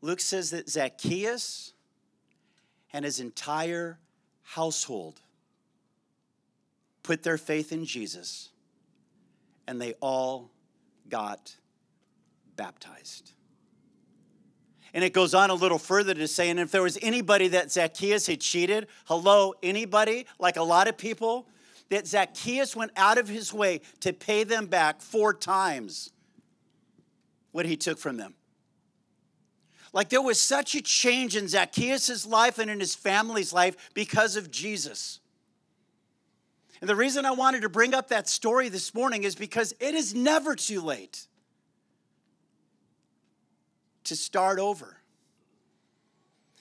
Luke 0.01 0.21
says 0.21 0.51
that 0.51 0.69
Zacchaeus 0.69 1.73
and 2.93 3.05
his 3.05 3.21
entire 3.21 3.99
household 4.43 5.21
put 7.03 7.23
their 7.23 7.39
faith 7.39 7.73
in 7.73 7.85
Jesus 7.85 8.51
and 9.67 9.81
they 9.81 9.95
all 10.01 10.51
got 11.09 11.57
baptized. 12.57 13.33
And 14.93 15.03
it 15.03 15.13
goes 15.13 15.35
on 15.35 15.51
a 15.51 15.55
little 15.55 15.79
further 15.79 16.15
to 16.15 16.29
say, 16.29 16.51
and 16.51 16.61
if 16.61 16.71
there 16.71 16.83
was 16.83 16.99
anybody 17.03 17.49
that 17.49 17.73
Zacchaeus 17.73 18.27
had 18.29 18.41
cheated, 18.41 18.87
hello, 19.07 19.55
anybody, 19.63 20.27
like 20.39 20.57
a 20.57 20.63
lot 20.63 20.87
of 20.87 20.97
people, 20.97 21.49
that 21.91 22.07
Zacchaeus 22.07 22.75
went 22.75 22.93
out 22.97 23.19
of 23.19 23.29
his 23.29 23.53
way 23.53 23.81
to 24.01 24.13
pay 24.13 24.45
them 24.45 24.67
back 24.67 25.01
four 25.01 25.35
times 25.35 26.11
what 27.53 27.67
he 27.67 27.77
took 27.77 27.99
from 27.99 28.17
them. 28.17 28.35
Like 29.93 30.09
there 30.09 30.23
was 30.23 30.41
such 30.41 30.75
a 30.75 30.83
change 30.83 31.37
in 31.37 31.47
Zacchaeus' 31.47 32.27
life 32.27 32.59
and 32.59 32.69
in 32.69 32.81
his 32.81 32.97
family's 32.97 33.53
life 33.53 33.91
because 33.95 34.35
of 34.35 34.51
Jesus. 34.51 35.21
And 36.81 36.91
the 36.91 36.97
reason 36.97 37.25
I 37.25 37.31
wanted 37.31 37.63
to 37.63 37.69
bring 37.69 37.95
up 37.95 38.09
that 38.09 38.29
story 38.29 38.69
this 38.69 38.93
morning 38.93 39.23
is 39.23 39.37
because 39.37 39.73
it 39.79 39.95
is 39.95 40.15
never 40.15 40.57
too 40.57 40.81
late 40.81 41.29
to 44.03 44.17
start 44.17 44.59
over. 44.59 44.99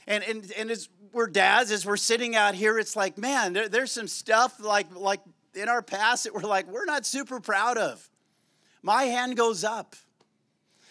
And, 0.08 0.24
and, 0.24 0.52
and 0.58 0.72
as 0.72 0.90
we're 1.12 1.28
dads, 1.28 1.72
as 1.72 1.86
we're 1.86 1.98
sitting 1.98 2.36
out 2.36 2.56
here, 2.56 2.78
it's 2.78 2.96
like, 2.96 3.18
man, 3.18 3.54
there, 3.54 3.70
there's 3.70 3.92
some 3.92 4.08
stuff 4.08 4.60
like, 4.60 4.94
like 4.96 5.22
in 5.56 5.70
our 5.70 5.82
past 5.82 6.26
that 6.26 6.34
we're 6.34 6.42
like, 6.42 6.68
we're 6.68 6.86
not 6.86 7.06
super 7.06 7.40
proud 7.40 7.78
of. 7.78 8.10
My 8.82 9.04
hand 9.04 9.38
goes 9.38 9.64
up. 9.64 9.96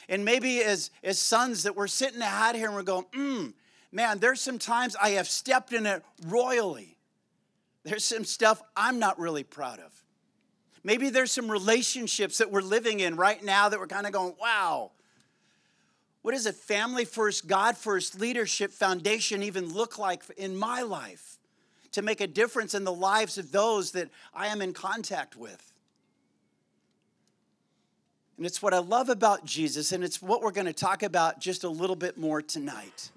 And 0.09 0.25
maybe 0.25 0.63
as, 0.63 0.91
as 1.03 1.19
sons 1.19 1.63
that 1.65 1.77
we're 1.77 1.87
sitting 1.87 2.23
out 2.23 2.55
here 2.55 2.67
and 2.67 2.75
we're 2.75 2.83
going, 2.83 3.05
mm, 3.13 3.53
man, 3.91 4.19
there's 4.19 4.41
some 4.41 4.59
times 4.59 4.97
I 5.01 5.11
have 5.11 5.29
stepped 5.29 5.73
in 5.73 5.87
it 5.87 6.03
royally. 6.27 6.97
There's 7.85 8.05
some 8.05 8.25
stuff 8.25 8.63
I'm 8.77 8.99
not 8.99 9.19
really 9.19 9.45
proud 9.45 9.79
of. 9.79 9.93
Maybe 10.85 11.11
there's 11.11 11.31
some 11.31 11.51
relationships 11.51 12.39
that 12.39 12.51
we're 12.51 12.63
living 12.63 13.01
in 13.01 13.17
right 13.17 13.43
now 13.43 13.69
that 13.69 13.79
we're 13.79 13.87
kind 13.87 14.07
of 14.07 14.13
going, 14.13 14.35
wow, 14.41 14.91
what 16.23 16.33
does 16.33 16.47
a 16.47 16.53
family 16.53 17.05
first, 17.05 17.47
God 17.49 17.77
first 17.77 18.19
leadership 18.19 18.73
foundation 18.73 19.43
even 19.43 19.73
look 19.73 19.99
like 19.99 20.23
in 20.37 20.57
my 20.57 20.83
life 20.83 21.39
to 21.93 22.03
make 22.03 22.21
a 22.21 22.27
difference 22.27 22.75
in 22.75 22.85
the 22.85 22.93
lives 22.93 23.39
of 23.39 23.53
those 23.53 23.93
that 23.93 24.09
I 24.33 24.47
am 24.47 24.63
in 24.63 24.73
contact 24.73 25.37
with? 25.37 25.73
And 28.37 28.47
it's 28.47 28.63
what 28.63 28.73
I 28.73 28.79
love 28.79 29.09
about 29.09 29.45
Jesus, 29.45 29.93
and 29.93 30.03
it's 30.03 30.23
what 30.23 30.43
we're 30.43 30.53
going 30.53 30.67
to 30.67 30.73
talk 30.73 31.03
about 31.03 31.41
just 31.41 31.65
a 31.65 31.69
little 31.69 31.97
bit 31.97 32.17
more 32.17 32.41
tonight. 32.41 33.11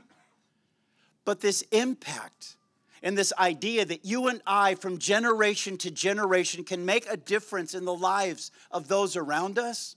But 1.23 1.41
this 1.41 1.61
impact 1.71 2.55
and 3.01 3.17
this 3.17 3.33
idea 3.37 3.85
that 3.85 4.03
you 4.03 4.27
and 4.27 4.41
I, 4.45 4.75
from 4.75 4.97
generation 4.97 5.77
to 5.77 5.91
generation, 5.91 6.63
can 6.63 6.85
make 6.85 7.07
a 7.07 7.17
difference 7.17 7.75
in 7.75 7.85
the 7.85 7.93
lives 7.93 8.51
of 8.71 8.87
those 8.87 9.15
around 9.15 9.57
us 9.57 9.95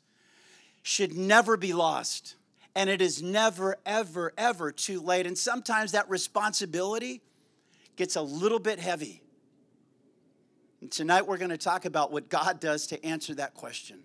should 0.83 1.17
never 1.17 1.57
be 1.57 1.73
lost. 1.73 2.35
And 2.75 2.89
it 2.89 3.03
is 3.03 3.23
never, 3.23 3.77
ever, 3.85 4.33
ever 4.39 4.71
too 4.71 5.01
late. 5.01 5.27
And 5.27 5.37
sometimes 5.37 5.93
that 5.93 6.09
responsibility 6.09 7.23
gets 7.97 8.17
a 8.17 8.23
little 8.23 8.61
bit 8.61 8.79
heavy. 8.79 9.23
And 10.81 10.91
tonight 10.91 11.27
we're 11.27 11.39
going 11.39 11.51
to 11.51 11.59
talk 11.59 11.85
about 11.85 12.13
what 12.13 12.29
God 12.29 12.61
does 12.61 12.87
to 12.89 13.05
answer 13.05 13.35
that 13.35 13.55
question. 13.55 13.99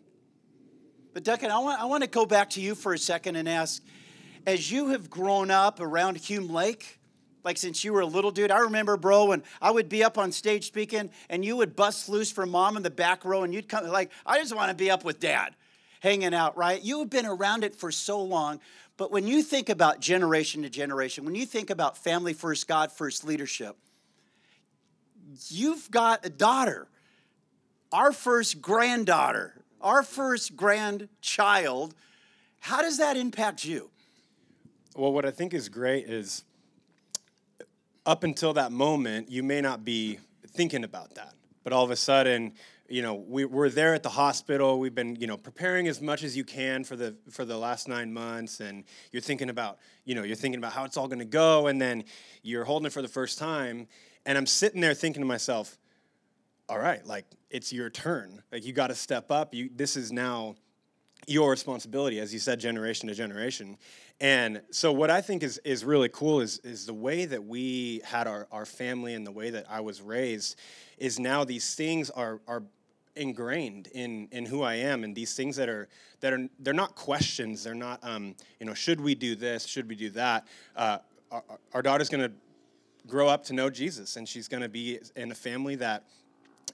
But, 1.13 1.23
Duncan, 1.23 1.51
I 1.51 1.59
want, 1.59 1.79
I 1.79 1.85
want 1.85 2.03
to 2.03 2.09
go 2.09 2.25
back 2.25 2.49
to 2.51 2.61
you 2.61 2.73
for 2.73 2.93
a 2.93 2.97
second 2.97 3.35
and 3.35 3.47
ask 3.47 3.83
as 4.47 4.71
you 4.71 4.89
have 4.89 5.09
grown 5.09 5.51
up 5.51 5.79
around 5.79 6.17
Hume 6.17 6.49
Lake, 6.49 6.99
like 7.43 7.57
since 7.57 7.83
you 7.83 7.93
were 7.93 8.01
a 8.01 8.05
little 8.05 8.31
dude, 8.31 8.51
I 8.51 8.59
remember, 8.59 8.97
bro, 8.97 9.25
when 9.25 9.43
I 9.61 9.69
would 9.71 9.89
be 9.89 10.03
up 10.03 10.17
on 10.17 10.31
stage 10.31 10.65
speaking 10.65 11.11
and 11.29 11.45
you 11.45 11.55
would 11.57 11.75
bust 11.75 12.09
loose 12.09 12.31
for 12.31 12.45
mom 12.45 12.77
in 12.77 12.83
the 12.83 12.89
back 12.89 13.25
row 13.25 13.43
and 13.43 13.53
you'd 13.53 13.69
come, 13.69 13.87
like, 13.87 14.11
I 14.25 14.39
just 14.39 14.55
want 14.55 14.69
to 14.69 14.75
be 14.75 14.89
up 14.89 15.03
with 15.03 15.19
dad 15.19 15.55
hanging 16.03 16.33
out, 16.33 16.57
right? 16.57 16.83
You 16.83 16.99
have 16.99 17.09
been 17.09 17.25
around 17.25 17.63
it 17.63 17.73
for 17.73 17.89
so 17.89 18.21
long. 18.21 18.59
But 18.97 19.09
when 19.09 19.25
you 19.25 19.41
think 19.41 19.69
about 19.69 20.01
generation 20.01 20.61
to 20.63 20.69
generation, 20.69 21.23
when 21.23 21.33
you 21.33 21.45
think 21.45 21.69
about 21.69 21.97
family 21.97 22.33
first, 22.33 22.67
God 22.67 22.91
first 22.91 23.23
leadership, 23.23 23.77
you've 25.47 25.89
got 25.89 26.25
a 26.25 26.29
daughter, 26.29 26.89
our 27.93 28.11
first 28.11 28.61
granddaughter, 28.61 29.63
our 29.79 30.03
first 30.03 30.57
grandchild. 30.57 31.95
How 32.59 32.81
does 32.81 32.97
that 32.97 33.15
impact 33.15 33.63
you? 33.63 33.89
Well, 34.97 35.13
what 35.13 35.25
I 35.25 35.31
think 35.31 35.53
is 35.53 35.69
great 35.69 36.07
is 36.07 36.43
up 38.05 38.25
until 38.25 38.51
that 38.53 38.73
moment, 38.73 39.31
you 39.31 39.41
may 39.41 39.61
not 39.61 39.85
be 39.85 40.19
thinking 40.47 40.83
about 40.83 41.15
that. 41.15 41.33
But 41.63 41.71
all 41.71 41.85
of 41.85 41.91
a 41.91 41.95
sudden, 41.95 42.53
you 42.89 43.01
know, 43.01 43.15
we, 43.15 43.45
we're 43.45 43.69
there 43.69 43.93
at 43.93 44.03
the 44.03 44.09
hospital. 44.09 44.79
We've 44.79 44.93
been, 44.93 45.15
you 45.15 45.27
know, 45.27 45.37
preparing 45.37 45.87
as 45.87 46.01
much 46.01 46.23
as 46.23 46.35
you 46.35 46.43
can 46.43 46.83
for 46.83 46.95
the 46.95 47.15
for 47.31 47.45
the 47.45 47.57
last 47.57 47.87
nine 47.87 48.13
months, 48.13 48.59
and 48.59 48.83
you're 49.11 49.21
thinking 49.21 49.49
about, 49.49 49.79
you 50.05 50.15
know, 50.15 50.23
you're 50.23 50.35
thinking 50.35 50.59
about 50.59 50.73
how 50.73 50.83
it's 50.83 50.97
all 50.97 51.07
going 51.07 51.19
to 51.19 51.25
go, 51.25 51.67
and 51.67 51.81
then 51.81 52.03
you're 52.41 52.65
holding 52.65 52.87
it 52.87 52.93
for 52.93 53.01
the 53.01 53.07
first 53.07 53.39
time, 53.39 53.87
and 54.25 54.37
I'm 54.37 54.45
sitting 54.45 54.81
there 54.81 54.93
thinking 54.93 55.21
to 55.21 55.27
myself, 55.27 55.77
all 56.69 56.79
right, 56.79 57.05
like 57.05 57.25
it's 57.49 57.71
your 57.71 57.89
turn. 57.89 58.41
Like 58.51 58.65
you 58.65 58.73
got 58.73 58.87
to 58.87 58.95
step 58.95 59.31
up. 59.31 59.53
You 59.53 59.69
this 59.73 59.95
is 59.95 60.11
now 60.11 60.55
your 61.27 61.49
responsibility, 61.49 62.19
as 62.19 62.33
you 62.33 62.39
said, 62.39 62.59
generation 62.59 63.07
to 63.09 63.15
generation. 63.15 63.77
And 64.19 64.61
so 64.71 64.91
what 64.91 65.09
I 65.09 65.21
think 65.21 65.43
is 65.43 65.57
is 65.59 65.83
really 65.83 66.09
cool 66.09 66.41
is 66.41 66.59
is 66.59 66.85
the 66.85 66.93
way 66.93 67.25
that 67.25 67.43
we 67.43 68.01
had 68.05 68.27
our, 68.27 68.47
our 68.51 68.65
family 68.65 69.13
and 69.13 69.25
the 69.25 69.31
way 69.31 69.49
that 69.49 69.65
I 69.69 69.81
was 69.81 70.01
raised 70.01 70.57
is 70.97 71.19
now 71.19 71.43
these 71.43 71.75
things 71.75 72.09
are 72.09 72.39
are 72.47 72.63
ingrained 73.15 73.87
in 73.87 74.27
in 74.31 74.45
who 74.45 74.61
I 74.61 74.75
am. 74.75 75.03
And 75.03 75.15
these 75.15 75.35
things 75.35 75.55
that 75.55 75.69
are 75.69 75.87
that 76.21 76.33
are 76.33 76.47
they're 76.59 76.73
not 76.73 76.95
questions. 76.95 77.63
They're 77.63 77.75
not 77.75 77.99
um, 78.03 78.35
you 78.59 78.65
know 78.65 78.73
should 78.73 79.01
we 79.01 79.15
do 79.15 79.35
this? 79.35 79.65
Should 79.65 79.89
we 79.89 79.95
do 79.95 80.09
that? 80.11 80.47
Uh, 80.75 80.99
our, 81.31 81.43
our 81.73 81.81
daughter's 81.81 82.09
going 82.09 82.29
to 82.29 82.35
grow 83.07 83.27
up 83.27 83.43
to 83.45 83.53
know 83.53 83.69
Jesus. 83.69 84.15
And 84.15 84.27
she's 84.27 84.47
going 84.47 84.63
to 84.63 84.69
be 84.69 84.99
in 85.15 85.31
a 85.31 85.35
family 85.35 85.75
that 85.75 86.05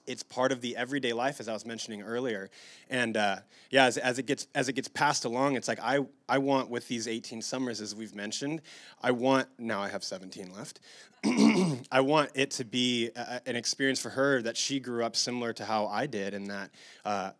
it's 0.05 0.23
part 0.23 0.51
of 0.51 0.61
the 0.61 0.75
everyday 0.75 1.13
life, 1.13 1.39
as 1.39 1.47
I 1.47 1.53
was 1.53 1.65
mentioning 1.65 2.01
earlier. 2.01 2.49
And 2.89 3.15
uh, 3.15 3.37
yeah, 3.69 3.85
as, 3.85 3.97
as, 3.97 4.19
it 4.19 4.25
gets 4.25 4.47
as 4.55 4.69
it 4.69 4.73
gets 4.73 4.87
passed 4.87 5.25
along, 5.25 5.55
it's 5.55 5.67
like 5.67 5.79
I 5.81 5.99
I 6.27 6.37
want 6.37 6.69
with 6.69 6.87
these 6.87 7.07
18 7.07 7.41
summers, 7.41 7.81
as 7.81 7.95
we've 7.95 8.15
mentioned, 8.15 8.61
I 9.01 9.11
want 9.11 9.47
now 9.57 9.81
I 9.81 9.89
have 9.89 10.03
17 10.03 10.51
left. 10.53 10.79
I 11.91 12.01
want 12.01 12.31
it 12.33 12.51
to 12.51 12.65
be 12.65 13.09
a, 13.15 13.41
an 13.45 13.55
experience 13.55 13.99
for 13.99 14.09
her 14.09 14.41
that 14.41 14.55
she 14.55 14.79
grew 14.79 15.03
up 15.03 15.15
similar 15.15 15.53
to 15.53 15.65
how 15.65 15.87
I 15.87 16.05
did, 16.05 16.33
and 16.33 16.47
that 16.47 16.71
uh, 17.03 17.31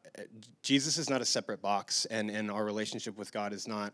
Jesus 0.62 0.98
is 0.98 1.10
not 1.10 1.22
a 1.22 1.26
separate 1.26 1.62
box, 1.62 2.06
and 2.06 2.30
and 2.30 2.52
our 2.52 2.66
relationship 2.66 3.18
with 3.18 3.32
God 3.32 3.54
is 3.54 3.68
not 3.68 3.94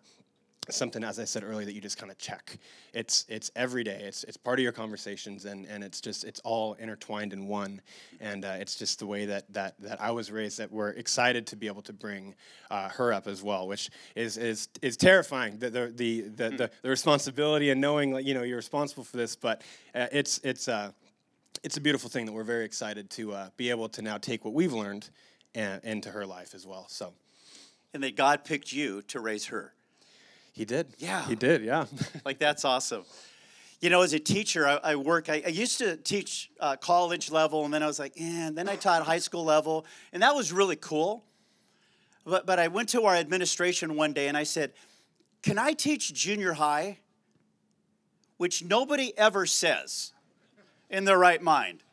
something 0.74 1.03
as 1.03 1.19
i 1.19 1.25
said 1.25 1.43
earlier 1.43 1.65
that 1.65 1.74
you 1.74 1.81
just 1.81 1.98
kind 1.98 2.12
of 2.12 2.17
check. 2.17 2.57
It's 2.93 3.25
it's 3.27 3.51
every 3.55 3.84
day. 3.84 4.01
It's 4.03 4.24
it's 4.24 4.38
part 4.38 4.60
of 4.60 4.63
your 4.63 4.72
conversations 4.72 5.46
and 5.46 5.66
and 5.66 5.83
it's 5.83 6.01
just 6.01 6.24
it's 6.24 6.40
all 6.42 6.74
intertwined 6.74 7.33
in 7.33 7.48
one. 7.48 7.81
And 8.20 8.46
uh, 8.46 8.57
it's 8.59 8.75
just 8.75 9.00
the 9.00 9.05
way 9.05 9.25
that 9.25 9.51
that 9.53 9.79
that 9.81 10.01
i 10.01 10.11
was 10.11 10.31
raised 10.31 10.57
that 10.59 10.72
we're 10.72 10.90
excited 10.90 11.48
to 11.48 11.55
be 11.55 11.68
able 11.68 11.81
to 11.83 11.94
bring 11.94 12.35
uh, 12.72 12.90
her 12.90 13.13
up 13.13 13.27
as 13.27 13.44
well 13.44 13.68
which 13.68 13.90
is 14.16 14.37
is 14.37 14.70
is 14.81 14.98
terrifying. 14.98 15.57
The 15.59 15.70
the 15.70 15.94
the 15.96 16.22
the, 16.22 16.50
the, 16.50 16.72
the 16.81 16.90
responsibility 16.90 17.70
and 17.70 17.79
knowing 17.81 18.11
like 18.11 18.25
you 18.25 18.33
know 18.33 18.44
you're 18.44 18.57
responsible 18.57 19.03
for 19.03 19.18
this 19.18 19.35
but 19.35 19.61
uh, 19.94 20.07
it's 20.11 20.40
it's 20.44 20.68
uh 20.68 20.92
it's 21.63 21.77
a 21.77 21.81
beautiful 21.81 22.09
thing 22.09 22.25
that 22.25 22.31
we're 22.31 22.44
very 22.44 22.66
excited 22.66 23.09
to 23.09 23.33
uh, 23.33 23.50
be 23.57 23.70
able 23.70 23.90
to 23.90 24.01
now 24.01 24.18
take 24.18 24.46
what 24.46 24.53
we've 24.53 24.74
learned 24.74 25.09
and, 25.55 25.83
into 25.83 26.09
her 26.09 26.25
life 26.25 26.53
as 26.53 26.66
well 26.66 26.85
so. 26.90 27.13
And 27.94 28.03
that 28.03 28.16
god 28.16 28.44
picked 28.44 28.74
you 28.74 29.01
to 29.03 29.20
raise 29.20 29.46
her 29.46 29.74
he 30.55 30.63
did. 30.63 30.87
Yeah. 30.98 31.27
He 31.27 31.35
did, 31.35 31.63
yeah. 31.63 31.85
like, 32.25 32.39
that's 32.39 32.63
awesome. 32.63 33.03
You 33.81 33.89
know, 33.89 34.01
as 34.01 34.13
a 34.13 34.20
teacher, 34.20 34.65
I, 34.65 34.79
I 34.83 34.96
work, 34.96 35.29
I, 35.29 35.44
I, 35.46 35.50
used 35.50 35.79
to 35.79 35.98
teach 35.98 36.50
uh, 36.61 36.77
college 36.77 37.29
level, 37.29 37.65
and 37.65 37.74
then 37.74 37.83
I 37.83 37.87
was 37.87 38.00
like, 38.00 38.13
eh, 38.18 38.48
and 38.48 38.57
then 38.57 38.70
I 38.70 38.77
taught 38.77 39.03
high 39.03 39.20
school 39.20 39.44
level, 39.44 39.85
and 40.13 40.24
that 40.24 40.33
was 40.33 40.53
really 40.53 40.77
cool. 40.77 41.25
But, 42.24 42.46
but 42.46 42.57
I 42.57 42.70
went 42.70 42.89
to 42.89 43.03
our 43.03 43.15
administration 43.15 43.96
one 43.96 44.13
day 44.13 44.27
and 44.27 44.35
I 44.35 44.44
said, 44.44 44.72
Can 45.44 45.59
I 45.59 45.74
teach 45.74 46.13
junior 46.13 46.53
high? 46.53 47.00
Which 48.37 48.63
nobody 48.63 49.15
ever 49.18 49.46
says 49.46 50.13
in 50.89 51.05
their 51.05 51.20
right 51.20 51.41
mind. 51.41 51.83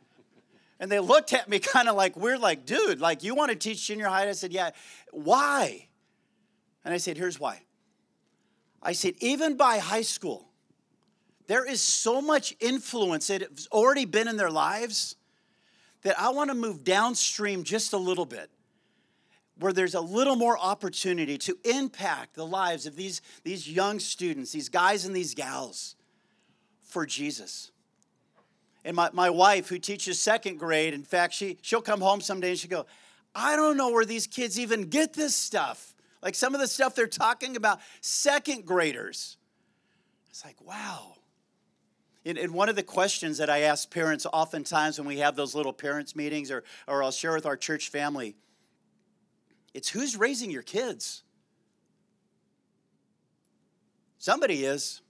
And 0.81 0.91
they 0.91 1.01
looked 1.01 1.33
at 1.33 1.49
me 1.49 1.59
kind 1.61 1.89
of 1.89 1.97
like 1.97 2.17
we're 2.17 2.39
like, 2.39 2.65
dude, 2.65 3.01
like 3.01 3.23
you 3.23 3.35
want 3.35 3.51
to 3.51 3.57
teach 3.57 3.87
junior 3.87 4.07
high? 4.07 4.29
I 4.29 4.33
said, 4.33 4.53
yeah. 4.53 4.71
Why? 5.11 5.89
And 6.85 6.95
I 6.95 6.97
said, 6.97 7.19
here's 7.19 7.39
why. 7.39 7.63
I 8.83 8.93
said, 8.93 9.15
even 9.21 9.57
by 9.57 9.79
high 9.79 10.03
school, 10.03 10.49
there 11.47 11.65
is 11.65 11.81
so 11.81 12.21
much 12.21 12.55
influence 12.61 13.29
that 13.29 13.43
has 13.43 13.69
already 13.71 14.05
been 14.05 14.29
in 14.29 14.37
their 14.37 14.51
lives 14.51 15.17
that 16.03 16.19
I 16.19 16.31
want 16.31 16.51
to 16.51 16.55
move 16.55 16.83
downstream 16.83 17.63
just 17.63 17.93
a 17.93 17.97
little 17.97 18.27
bit, 18.27 18.51
where 19.59 19.73
there's 19.73 19.95
a 19.95 20.01
little 20.01 20.35
more 20.35 20.59
opportunity 20.59 21.39
to 21.39 21.57
impact 21.65 22.35
the 22.35 22.47
lives 22.47 22.87
of 22.87 22.97
these, 22.97 23.23
these 23.45 23.69
young 23.69 24.01
students, 24.01 24.51
these 24.53 24.69
guys 24.69 25.05
and 25.05 25.15
these 25.15 25.35
gals 25.35 25.95
for 26.83 27.07
Jesus. 27.07 27.71
And 28.85 28.97
my, 28.97 29.11
my 29.13 29.31
wife, 29.31 29.69
who 29.69 29.79
teaches 29.79 30.19
second 30.19 30.59
grade, 30.59 30.93
in 30.93 31.05
fact, 31.05 31.35
she, 31.35 31.59
she'll 31.63 31.83
come 31.83 32.01
home 32.01 32.21
someday 32.21 32.51
and 32.51 32.59
she'll 32.59 32.71
go, 32.71 32.87
I 33.35 33.55
don't 33.55 33.77
know 33.77 33.91
where 33.91 34.05
these 34.05 34.27
kids 34.27 34.59
even 34.59 34.89
get 34.89 35.13
this 35.13 35.35
stuff. 35.35 35.95
Like 36.23 36.35
some 36.35 36.55
of 36.55 36.61
the 36.61 36.69
stuff 36.69 36.95
they're 36.95 37.07
talking 37.07 37.57
about, 37.57 37.81
second 38.01 38.65
graders. 38.65 39.37
It's 40.31 40.45
like, 40.45 40.61
wow. 40.61 41.15
And, 42.25 42.39
and 42.39 42.55
one 42.55 42.69
of 42.69 42.77
the 42.77 42.83
questions 42.83 43.39
that 43.39 43.51
I 43.51 43.63
ask 43.63 43.91
parents 43.91 44.27
oftentimes 44.33 44.99
when 44.99 45.09
we 45.09 45.19
have 45.19 45.35
those 45.35 45.55
little 45.55 45.73
parents' 45.73 46.15
meetings 46.15 46.51
or, 46.51 46.63
or 46.87 47.03
I'll 47.03 47.11
share 47.11 47.35
with 47.35 47.47
our 47.47 47.57
church 47.57 47.89
family, 47.89 48.37
it's 49.75 49.89
who's 49.89 50.17
raising 50.17 50.51
your 50.51 50.63
kids? 50.63 51.25
Somebody 54.19 54.65
is. 54.65 55.01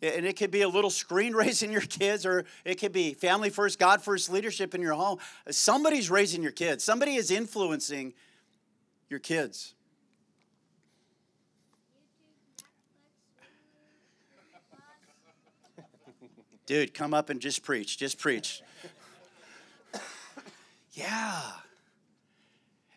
And 0.00 0.24
it 0.24 0.36
could 0.36 0.52
be 0.52 0.62
a 0.62 0.68
little 0.68 0.90
screen 0.90 1.32
raising 1.34 1.72
your 1.72 1.80
kids, 1.80 2.24
or 2.24 2.44
it 2.64 2.76
could 2.76 2.92
be 2.92 3.14
family 3.14 3.50
first, 3.50 3.80
God 3.80 4.00
first 4.00 4.30
leadership 4.30 4.76
in 4.76 4.80
your 4.80 4.92
home. 4.92 5.18
Somebody's 5.50 6.08
raising 6.08 6.40
your 6.40 6.52
kids. 6.52 6.84
Somebody 6.84 7.16
is 7.16 7.32
influencing 7.32 8.14
your 9.08 9.20
kids. 9.20 9.74
Dude, 16.66 16.92
come 16.92 17.14
up 17.14 17.30
and 17.30 17.40
just 17.40 17.62
preach. 17.62 17.96
Just 17.96 18.18
preach. 18.18 18.62
yeah. 20.92 21.40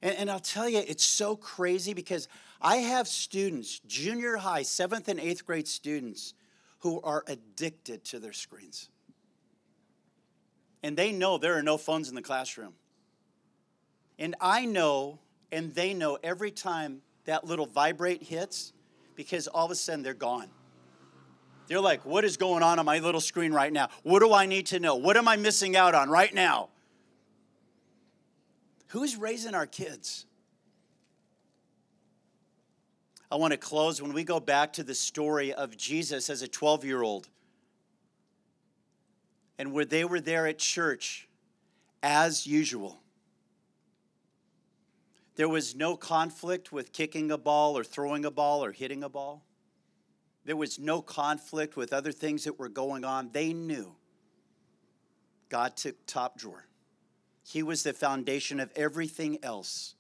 And, 0.02 0.16
and, 0.18 0.32
I'll 0.32 0.42
tell 0.42 0.68
you, 0.68 0.84
it's 0.86 1.06
so 1.06 1.38
crazy 1.38 1.94
because 1.94 2.28
I 2.62 2.78
have 2.78 3.08
students, 3.08 3.80
junior 3.80 4.36
high, 4.36 4.64
seventh 4.64 5.08
and 5.08 5.22
eighth 5.22 5.46
grade 5.46 5.70
students, 5.70 6.34
who 6.80 7.00
are 7.02 7.24
addicted 7.28 8.04
to 8.06 8.20
their 8.20 8.34
screens. 8.34 8.90
And 10.84 10.98
they 10.98 11.14
know 11.14 11.38
there 11.38 11.58
are 11.58 11.64
no 11.64 11.78
phones 11.78 12.10
in 12.10 12.16
the 12.16 12.22
classroom. 12.22 12.74
And 14.20 14.36
I 14.42 14.66
know 14.66 15.20
and 15.52 15.74
they 15.74 15.94
know 15.94 16.18
every 16.24 16.52
time 16.52 17.02
that 17.26 17.46
little 17.46 17.66
vibrate 17.66 18.24
hits 18.24 18.74
because 19.16 19.48
all 19.48 19.66
of 19.66 19.72
a 19.72 19.76
sudden 19.76 20.04
they're 20.04 20.14
gone. 20.14 20.48
They're 21.68 21.80
like, 21.80 22.06
what 22.06 22.26
is 22.26 22.38
going 22.38 22.64
on 22.64 22.80
on 22.80 22.86
my 22.86 23.00
little 23.00 23.22
screen 23.22 23.54
right 23.54 23.72
now? 23.72 23.90
What 24.04 24.20
do 24.20 24.34
I 24.34 24.46
need 24.46 24.68
to 24.68 24.80
know? 24.80 24.96
What 24.96 25.16
am 25.16 25.28
I 25.28 25.38
missing 25.38 25.76
out 25.76 25.96
on 25.96 26.10
right 26.10 26.34
now? 26.34 26.70
Who's 28.88 29.16
raising 29.16 29.56
our 29.56 29.68
kids? 29.68 30.26
I 33.32 33.36
want 33.36 33.52
to 33.52 33.58
close 33.58 34.02
when 34.02 34.12
we 34.12 34.26
go 34.26 34.42
back 34.42 34.74
to 34.74 34.84
the 34.84 34.94
story 34.96 35.54
of 35.54 35.78
Jesus 35.78 36.30
as 36.30 36.42
a 36.42 36.48
12 36.48 36.84
year 36.84 37.02
old. 37.02 37.30
and 39.58 39.74
where 39.74 39.86
they 39.86 40.04
were 40.04 40.20
there 40.20 40.48
at 40.48 40.58
church 40.58 41.28
as 42.02 42.48
usual. 42.48 43.00
There 45.42 45.50
was 45.50 45.76
no 45.76 45.98
conflict 45.98 46.72
with 46.72 46.94
kicking 46.94 47.32
a 47.32 47.38
ball 47.40 47.76
or 47.76 47.84
throwing 47.84 48.26
a 48.26 48.30
ball 48.30 48.64
or 48.64 48.72
hitting 48.72 49.04
a 49.04 49.10
ball. 49.10 49.44
There 50.46 50.56
was 50.56 50.78
no 50.78 51.02
conflict 51.02 51.76
with 51.76 51.94
other 51.94 52.12
things 52.12 52.44
that 52.44 52.60
were 52.60 52.70
going 52.70 53.04
on. 53.04 53.32
They 53.32 53.52
knew 53.52 53.96
God 55.50 55.76
took 55.76 55.96
top 56.06 56.38
drawer. 56.38 56.68
He 57.44 57.64
was 57.64 57.82
the 57.82 57.92
foundation 57.92 58.60
of 58.60 58.72
everything 58.76 59.40
else. 59.42 59.96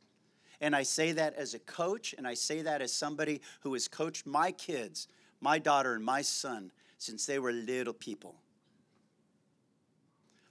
And 0.62 0.76
I 0.76 0.84
say 0.84 1.12
that 1.14 1.34
as 1.34 1.56
a 1.56 1.60
coach, 1.60 2.14
and 2.16 2.28
I 2.28 2.36
say 2.36 2.62
that 2.62 2.84
as 2.84 2.94
somebody 2.94 3.42
who 3.62 3.74
has 3.74 3.88
coached 3.88 4.28
my 4.28 4.52
kids, 4.52 5.08
my 5.40 5.58
daughter, 5.58 5.96
and 5.96 6.06
my 6.06 6.22
son 6.22 6.72
since 7.00 7.26
they 7.26 7.40
were 7.40 7.52
little 7.52 7.96
people. 7.96 8.36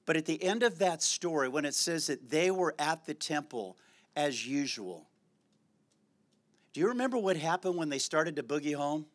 But 0.04 0.16
at 0.16 0.26
the 0.26 0.42
end 0.42 0.64
of 0.64 0.80
that 0.80 1.00
story, 1.00 1.48
when 1.48 1.64
it 1.64 1.76
says 1.76 2.08
that 2.08 2.28
they 2.28 2.50
were 2.50 2.74
at 2.76 3.06
the 3.06 3.14
temple 3.14 3.76
as 4.16 4.46
usual, 4.46 5.06
do 6.72 6.80
you 6.80 6.88
remember 6.88 7.18
what 7.18 7.36
happened 7.36 7.76
when 7.76 7.88
they 7.88 7.98
started 7.98 8.36
to 8.36 8.42
boogie 8.42 8.74
home? 8.74 9.06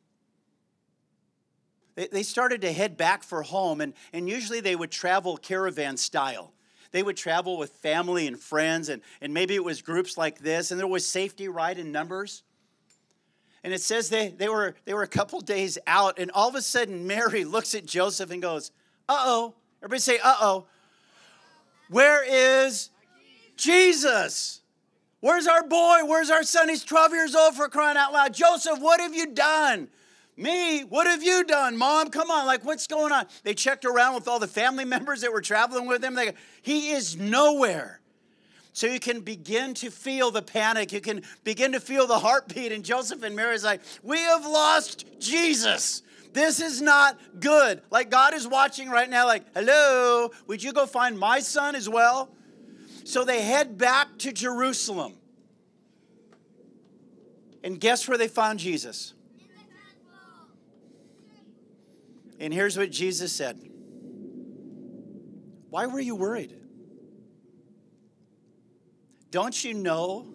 They, 1.95 2.07
they 2.07 2.23
started 2.23 2.61
to 2.61 2.71
head 2.71 2.97
back 2.97 3.23
for 3.23 3.41
home, 3.41 3.81
and, 3.81 3.93
and 4.11 4.27
usually 4.27 4.59
they 4.59 4.75
would 4.75 4.91
travel 4.91 5.37
caravan 5.37 5.97
style. 5.97 6.51
They 6.91 7.03
would 7.03 7.17
travel 7.17 7.57
with 7.57 7.71
family 7.71 8.27
and 8.27 8.39
friends, 8.39 8.89
and, 8.89 9.01
and 9.21 9.33
maybe 9.33 9.55
it 9.55 9.63
was 9.63 9.81
groups 9.81 10.17
like 10.17 10.39
this, 10.39 10.71
and 10.71 10.79
there 10.79 10.87
was 10.87 11.05
safety 11.05 11.47
right 11.47 11.77
in 11.77 11.91
numbers. 11.91 12.43
And 13.63 13.73
it 13.73 13.81
says 13.81 14.09
they, 14.09 14.29
they, 14.29 14.47
were, 14.47 14.75
they 14.85 14.93
were 14.93 15.03
a 15.03 15.07
couple 15.07 15.41
days 15.41 15.77
out, 15.87 16.19
and 16.19 16.29
all 16.31 16.49
of 16.49 16.55
a 16.55 16.61
sudden 16.61 17.07
Mary 17.07 17.43
looks 17.45 17.73
at 17.73 17.85
Joseph 17.85 18.31
and 18.31 18.41
goes, 18.41 18.71
Uh 19.09 19.17
oh. 19.19 19.55
Everybody 19.81 20.01
say, 20.01 20.19
Uh 20.23 20.35
oh. 20.41 20.67
Where 21.89 22.23
is 22.23 22.89
Jesus? 23.55 24.61
Where's 25.25 25.47
our 25.47 25.63
boy? 25.63 26.01
Where's 26.05 26.29
our 26.29 26.43
son? 26.43 26.69
He's 26.69 26.83
12 26.83 27.13
years 27.13 27.33
old 27.33 27.55
for 27.55 27.67
crying 27.67 27.97
out 27.97 28.13
loud. 28.13 28.31
Joseph, 28.31 28.77
what 28.77 29.01
have 29.01 29.15
you 29.15 29.25
done? 29.33 29.87
Me, 30.37 30.81
what 30.81 31.07
have 31.07 31.23
you 31.23 31.43
done, 31.43 31.75
mom? 31.75 32.11
Come 32.11 32.29
on, 32.29 32.45
like 32.45 32.63
what's 32.63 32.85
going 32.85 33.11
on? 33.11 33.25
They 33.41 33.55
checked 33.55 33.85
around 33.85 34.13
with 34.13 34.27
all 34.27 34.37
the 34.37 34.47
family 34.47 34.85
members 34.85 35.21
that 35.21 35.33
were 35.33 35.41
traveling 35.41 35.87
with 35.87 36.03
him. 36.03 36.13
They 36.13 36.33
he 36.61 36.91
is 36.91 37.17
nowhere. 37.17 38.01
So 38.73 38.85
you 38.85 38.99
can 38.99 39.21
begin 39.21 39.73
to 39.75 39.89
feel 39.89 40.29
the 40.29 40.43
panic. 40.43 40.93
You 40.93 41.01
can 41.01 41.23
begin 41.43 41.71
to 41.71 41.79
feel 41.79 42.05
the 42.05 42.19
heartbeat. 42.19 42.71
And 42.71 42.85
Joseph 42.85 43.23
and 43.23 43.35
Mary's 43.35 43.63
like, 43.63 43.81
we 44.03 44.19
have 44.19 44.45
lost 44.45 45.05
Jesus. 45.19 46.03
This 46.33 46.59
is 46.59 46.83
not 46.83 47.19
good. 47.39 47.81
Like 47.89 48.11
God 48.11 48.35
is 48.35 48.47
watching 48.47 48.91
right 48.91 49.09
now, 49.09 49.25
like, 49.25 49.43
hello, 49.55 50.29
would 50.45 50.61
you 50.61 50.71
go 50.71 50.85
find 50.85 51.17
my 51.17 51.39
son 51.39 51.73
as 51.73 51.89
well? 51.89 52.29
So 53.05 53.23
they 53.23 53.43
head 53.43 53.77
back 53.77 54.17
to 54.19 54.33
Jerusalem. 54.33 55.13
And 57.63 57.79
guess 57.79 58.07
where 58.07 58.17
they 58.17 58.27
found 58.27 58.59
Jesus? 58.59 59.13
And 62.39 62.51
here's 62.51 62.77
what 62.77 62.91
Jesus 62.91 63.31
said 63.31 63.59
Why 65.69 65.85
were 65.85 65.99
you 65.99 66.15
worried? 66.15 66.55
Don't 69.29 69.63
you 69.63 69.75
know 69.75 70.25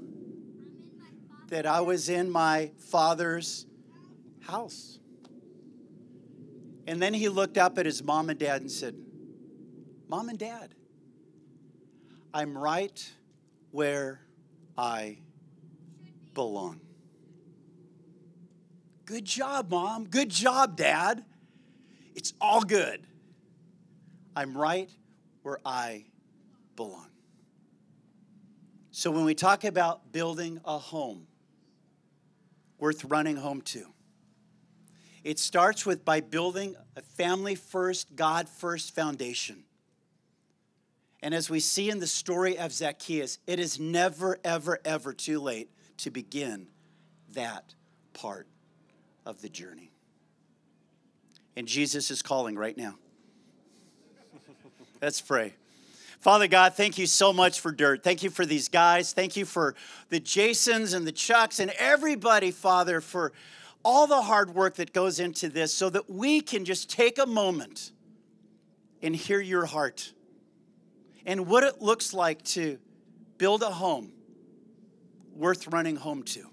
that 1.49 1.67
I 1.67 1.81
was 1.81 2.09
in 2.09 2.31
my 2.31 2.71
father's 2.79 3.67
house? 4.43 5.01
And 6.87 7.03
then 7.03 7.15
he 7.15 7.29
looked 7.29 7.59
up 7.59 7.79
at 7.79 7.87
his 7.87 8.03
mom 8.03 8.31
and 8.31 8.39
dad 8.39 8.61
and 8.61 8.71
said, 8.71 8.95
Mom 10.09 10.29
and 10.29 10.39
dad, 10.39 10.75
I'm 12.33 12.57
right 12.57 13.11
where 13.71 14.21
I 14.79 15.19
belong. 16.35 16.81
Good 19.05 19.25
job, 19.25 19.71
mom. 19.71 20.07
Good 20.07 20.29
job, 20.29 20.77
dad. 20.77 21.25
It's 22.15 22.33
all 22.41 22.63
good. 22.63 23.05
I'm 24.37 24.57
right 24.57 24.89
where 25.43 25.59
I 25.65 26.05
belong. 26.77 27.09
So 28.93 29.11
when 29.11 29.25
we 29.25 29.35
talk 29.35 29.65
about 29.65 30.13
building 30.13 30.61
a 30.65 30.79
home 30.79 31.27
worth 32.79 33.05
running 33.05 33.37
home 33.37 33.63
to, 33.63 33.87
it 35.25 35.39
starts 35.39 35.85
with 35.85 36.05
by 36.05 36.21
building 36.21 36.77
a 36.97 37.03
family 37.03 37.55
first, 37.55 38.15
God 38.15 38.49
first 38.49 38.95
foundation. 38.95 39.65
And 41.23 41.35
as 41.35 41.51
we 41.51 41.61
see 41.61 41.91
in 41.91 41.99
the 41.99 42.07
story 42.07 42.59
of 42.59 42.73
Zacchaeus, 42.73 43.39
it 43.47 43.59
is 43.59 43.79
never, 43.79 44.39
ever, 44.43 44.79
ever 44.85 45.13
too 45.13 45.41
late 45.41 45.71
to 45.99 46.11
begin 46.11 46.69
that 47.35 47.75
part 48.15 48.47
of 49.27 49.43
the 49.43 49.49
journey. 49.49 49.91
And 51.57 51.67
Jesus 51.67 52.11
is 52.11 52.23
calling 52.23 52.57
right 52.57 52.77
now. 52.77 52.95
Let's 55.03 55.21
pray. 55.21 55.55
Father 56.21 56.47
God, 56.49 56.75
thank 56.75 56.99
you 56.99 57.07
so 57.07 57.33
much 57.33 57.61
for 57.61 57.73
dirt. 57.73 58.03
Thank 58.03 58.23
you 58.23 58.29
for 58.29 58.45
these 58.45 58.69
guys. 58.69 59.13
Thank 59.13 59.37
you 59.37 59.47
for 59.47 59.75
the 60.11 60.21
Jasons 60.21 60.93
and 60.93 61.07
the 61.07 61.13
Chucks 61.13 61.61
and 61.61 61.71
everybody, 61.79 62.51
Father, 62.51 63.01
for 63.01 63.33
all 63.83 64.07
the 64.07 64.21
hard 64.21 64.55
work 64.55 64.75
that 64.75 64.93
goes 64.93 65.19
into 65.19 65.49
this 65.49 65.73
so 65.73 65.89
that 65.89 66.11
we 66.11 66.43
can 66.43 66.67
just 66.67 66.91
take 66.91 67.19
a 67.19 67.25
moment 67.25 67.93
and 69.03 69.17
hear 69.17 69.41
your 69.41 69.65
heart 69.65 70.13
and 71.27 71.47
what 71.47 71.63
it 71.63 71.81
looks 71.81 72.13
like 72.13 72.43
to 72.43 72.79
build 73.39 73.63
a 73.63 73.71
home 73.71 74.13
worth 75.35 75.69
running 75.69 75.97
home 75.97 76.23
to. 76.23 76.47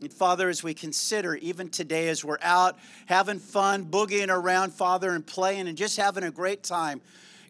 And 0.00 0.12
Father, 0.12 0.48
as 0.48 0.62
we 0.62 0.74
consider, 0.74 1.34
even 1.36 1.70
today, 1.70 2.08
as 2.08 2.24
we're 2.24 2.38
out 2.42 2.78
having 3.06 3.38
fun, 3.38 3.86
boogieing 3.86 4.28
around, 4.28 4.72
Father, 4.72 5.10
and 5.10 5.26
playing 5.26 5.66
and 5.66 5.78
just 5.78 5.96
having 5.96 6.24
a 6.24 6.30
great 6.30 6.62
time, 6.62 7.00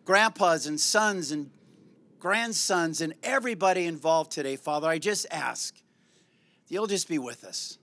grandpas 0.05 0.67
and 0.67 0.81
sons 0.81 1.33
and 1.33 1.51
grandsons 2.21 3.01
and 3.01 3.15
everybody 3.23 3.87
involved 3.87 4.31
today, 4.33 4.57
Father, 4.57 4.89
I 4.89 4.99
just 4.99 5.27
ask 5.31 5.75
you'll 6.69 6.87
just 6.87 7.09
be 7.09 7.19
with 7.19 7.45
us 7.45 7.79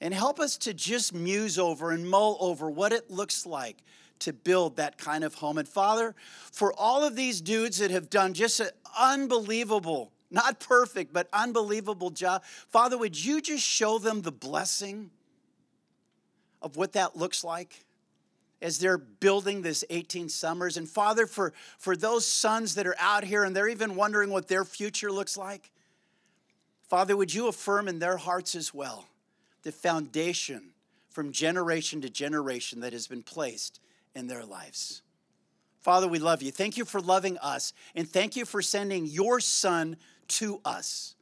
and 0.00 0.14
help 0.14 0.40
us 0.40 0.56
to 0.56 0.74
just 0.74 1.14
muse 1.14 1.58
over 1.58 1.90
and 1.90 2.08
mull 2.08 2.36
over 2.40 2.70
what 2.70 2.92
it 2.92 3.10
looks 3.10 3.46
like 3.46 3.76
to 4.20 4.32
build 4.32 4.76
that 4.76 4.98
kind 4.98 5.24
of 5.24 5.34
home. 5.34 5.58
And 5.58 5.68
Father, 5.68 6.14
for 6.52 6.72
all 6.72 7.04
of 7.04 7.16
these 7.16 7.40
dudes 7.40 7.78
that 7.78 7.90
have 7.90 8.10
done 8.10 8.34
just 8.34 8.60
an 8.60 8.70
unbelievable 8.98 10.12
not 10.30 10.60
perfect, 10.60 11.12
but 11.12 11.28
unbelievable 11.32 12.10
job. 12.10 12.44
Father, 12.68 12.96
would 12.96 13.22
you 13.22 13.40
just 13.40 13.64
show 13.64 13.98
them 13.98 14.22
the 14.22 14.30
blessing 14.32 15.10
of 16.62 16.76
what 16.76 16.92
that 16.92 17.16
looks 17.16 17.42
like? 17.42 17.84
as 18.62 18.78
they're 18.78 18.98
building 18.98 19.62
this 19.62 19.84
18 19.88 20.28
summers. 20.28 20.76
And 20.76 20.86
Father, 20.86 21.26
for, 21.26 21.54
for 21.78 21.96
those 21.96 22.26
sons 22.26 22.74
that 22.74 22.86
are 22.86 22.96
out 22.98 23.24
here 23.24 23.44
and 23.44 23.56
they're 23.56 23.68
even 23.68 23.94
wondering 23.96 24.28
what 24.28 24.48
their 24.48 24.66
future 24.66 25.10
looks 25.10 25.38
like, 25.38 25.70
Father, 26.86 27.16
would 27.16 27.32
you 27.32 27.48
affirm 27.48 27.88
in 27.88 28.00
their 28.00 28.18
hearts 28.18 28.54
as 28.54 28.74
well 28.74 29.06
the 29.62 29.72
foundation 29.72 30.72
from 31.08 31.32
generation 31.32 32.02
to 32.02 32.10
generation 32.10 32.80
that 32.80 32.92
has 32.92 33.06
been 33.06 33.22
placed 33.22 33.80
in 34.14 34.26
their 34.26 34.44
lives? 34.44 35.02
Father, 35.80 36.06
we 36.06 36.18
love 36.18 36.42
you. 36.42 36.52
Thank 36.52 36.76
you 36.76 36.84
for 36.84 37.00
loving 37.00 37.38
us, 37.38 37.72
and 37.94 38.08
thank 38.08 38.36
you 38.36 38.44
for 38.44 38.60
sending 38.60 39.06
your 39.06 39.40
son 39.40 39.96
to 40.28 40.60
us. 40.64 41.14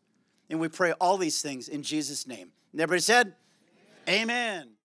And 0.51 0.59
we 0.61 0.69
pray 0.69 0.93
all 0.93 1.17
these 1.17 1.43
things 1.43 1.69
in 1.69 1.83
Jesus' 1.83 2.27
name. 2.27 2.51
And 2.73 2.81
everybody 2.81 3.03
said, 3.03 3.35
Amen. 4.09 4.23
Amen. 4.23 4.69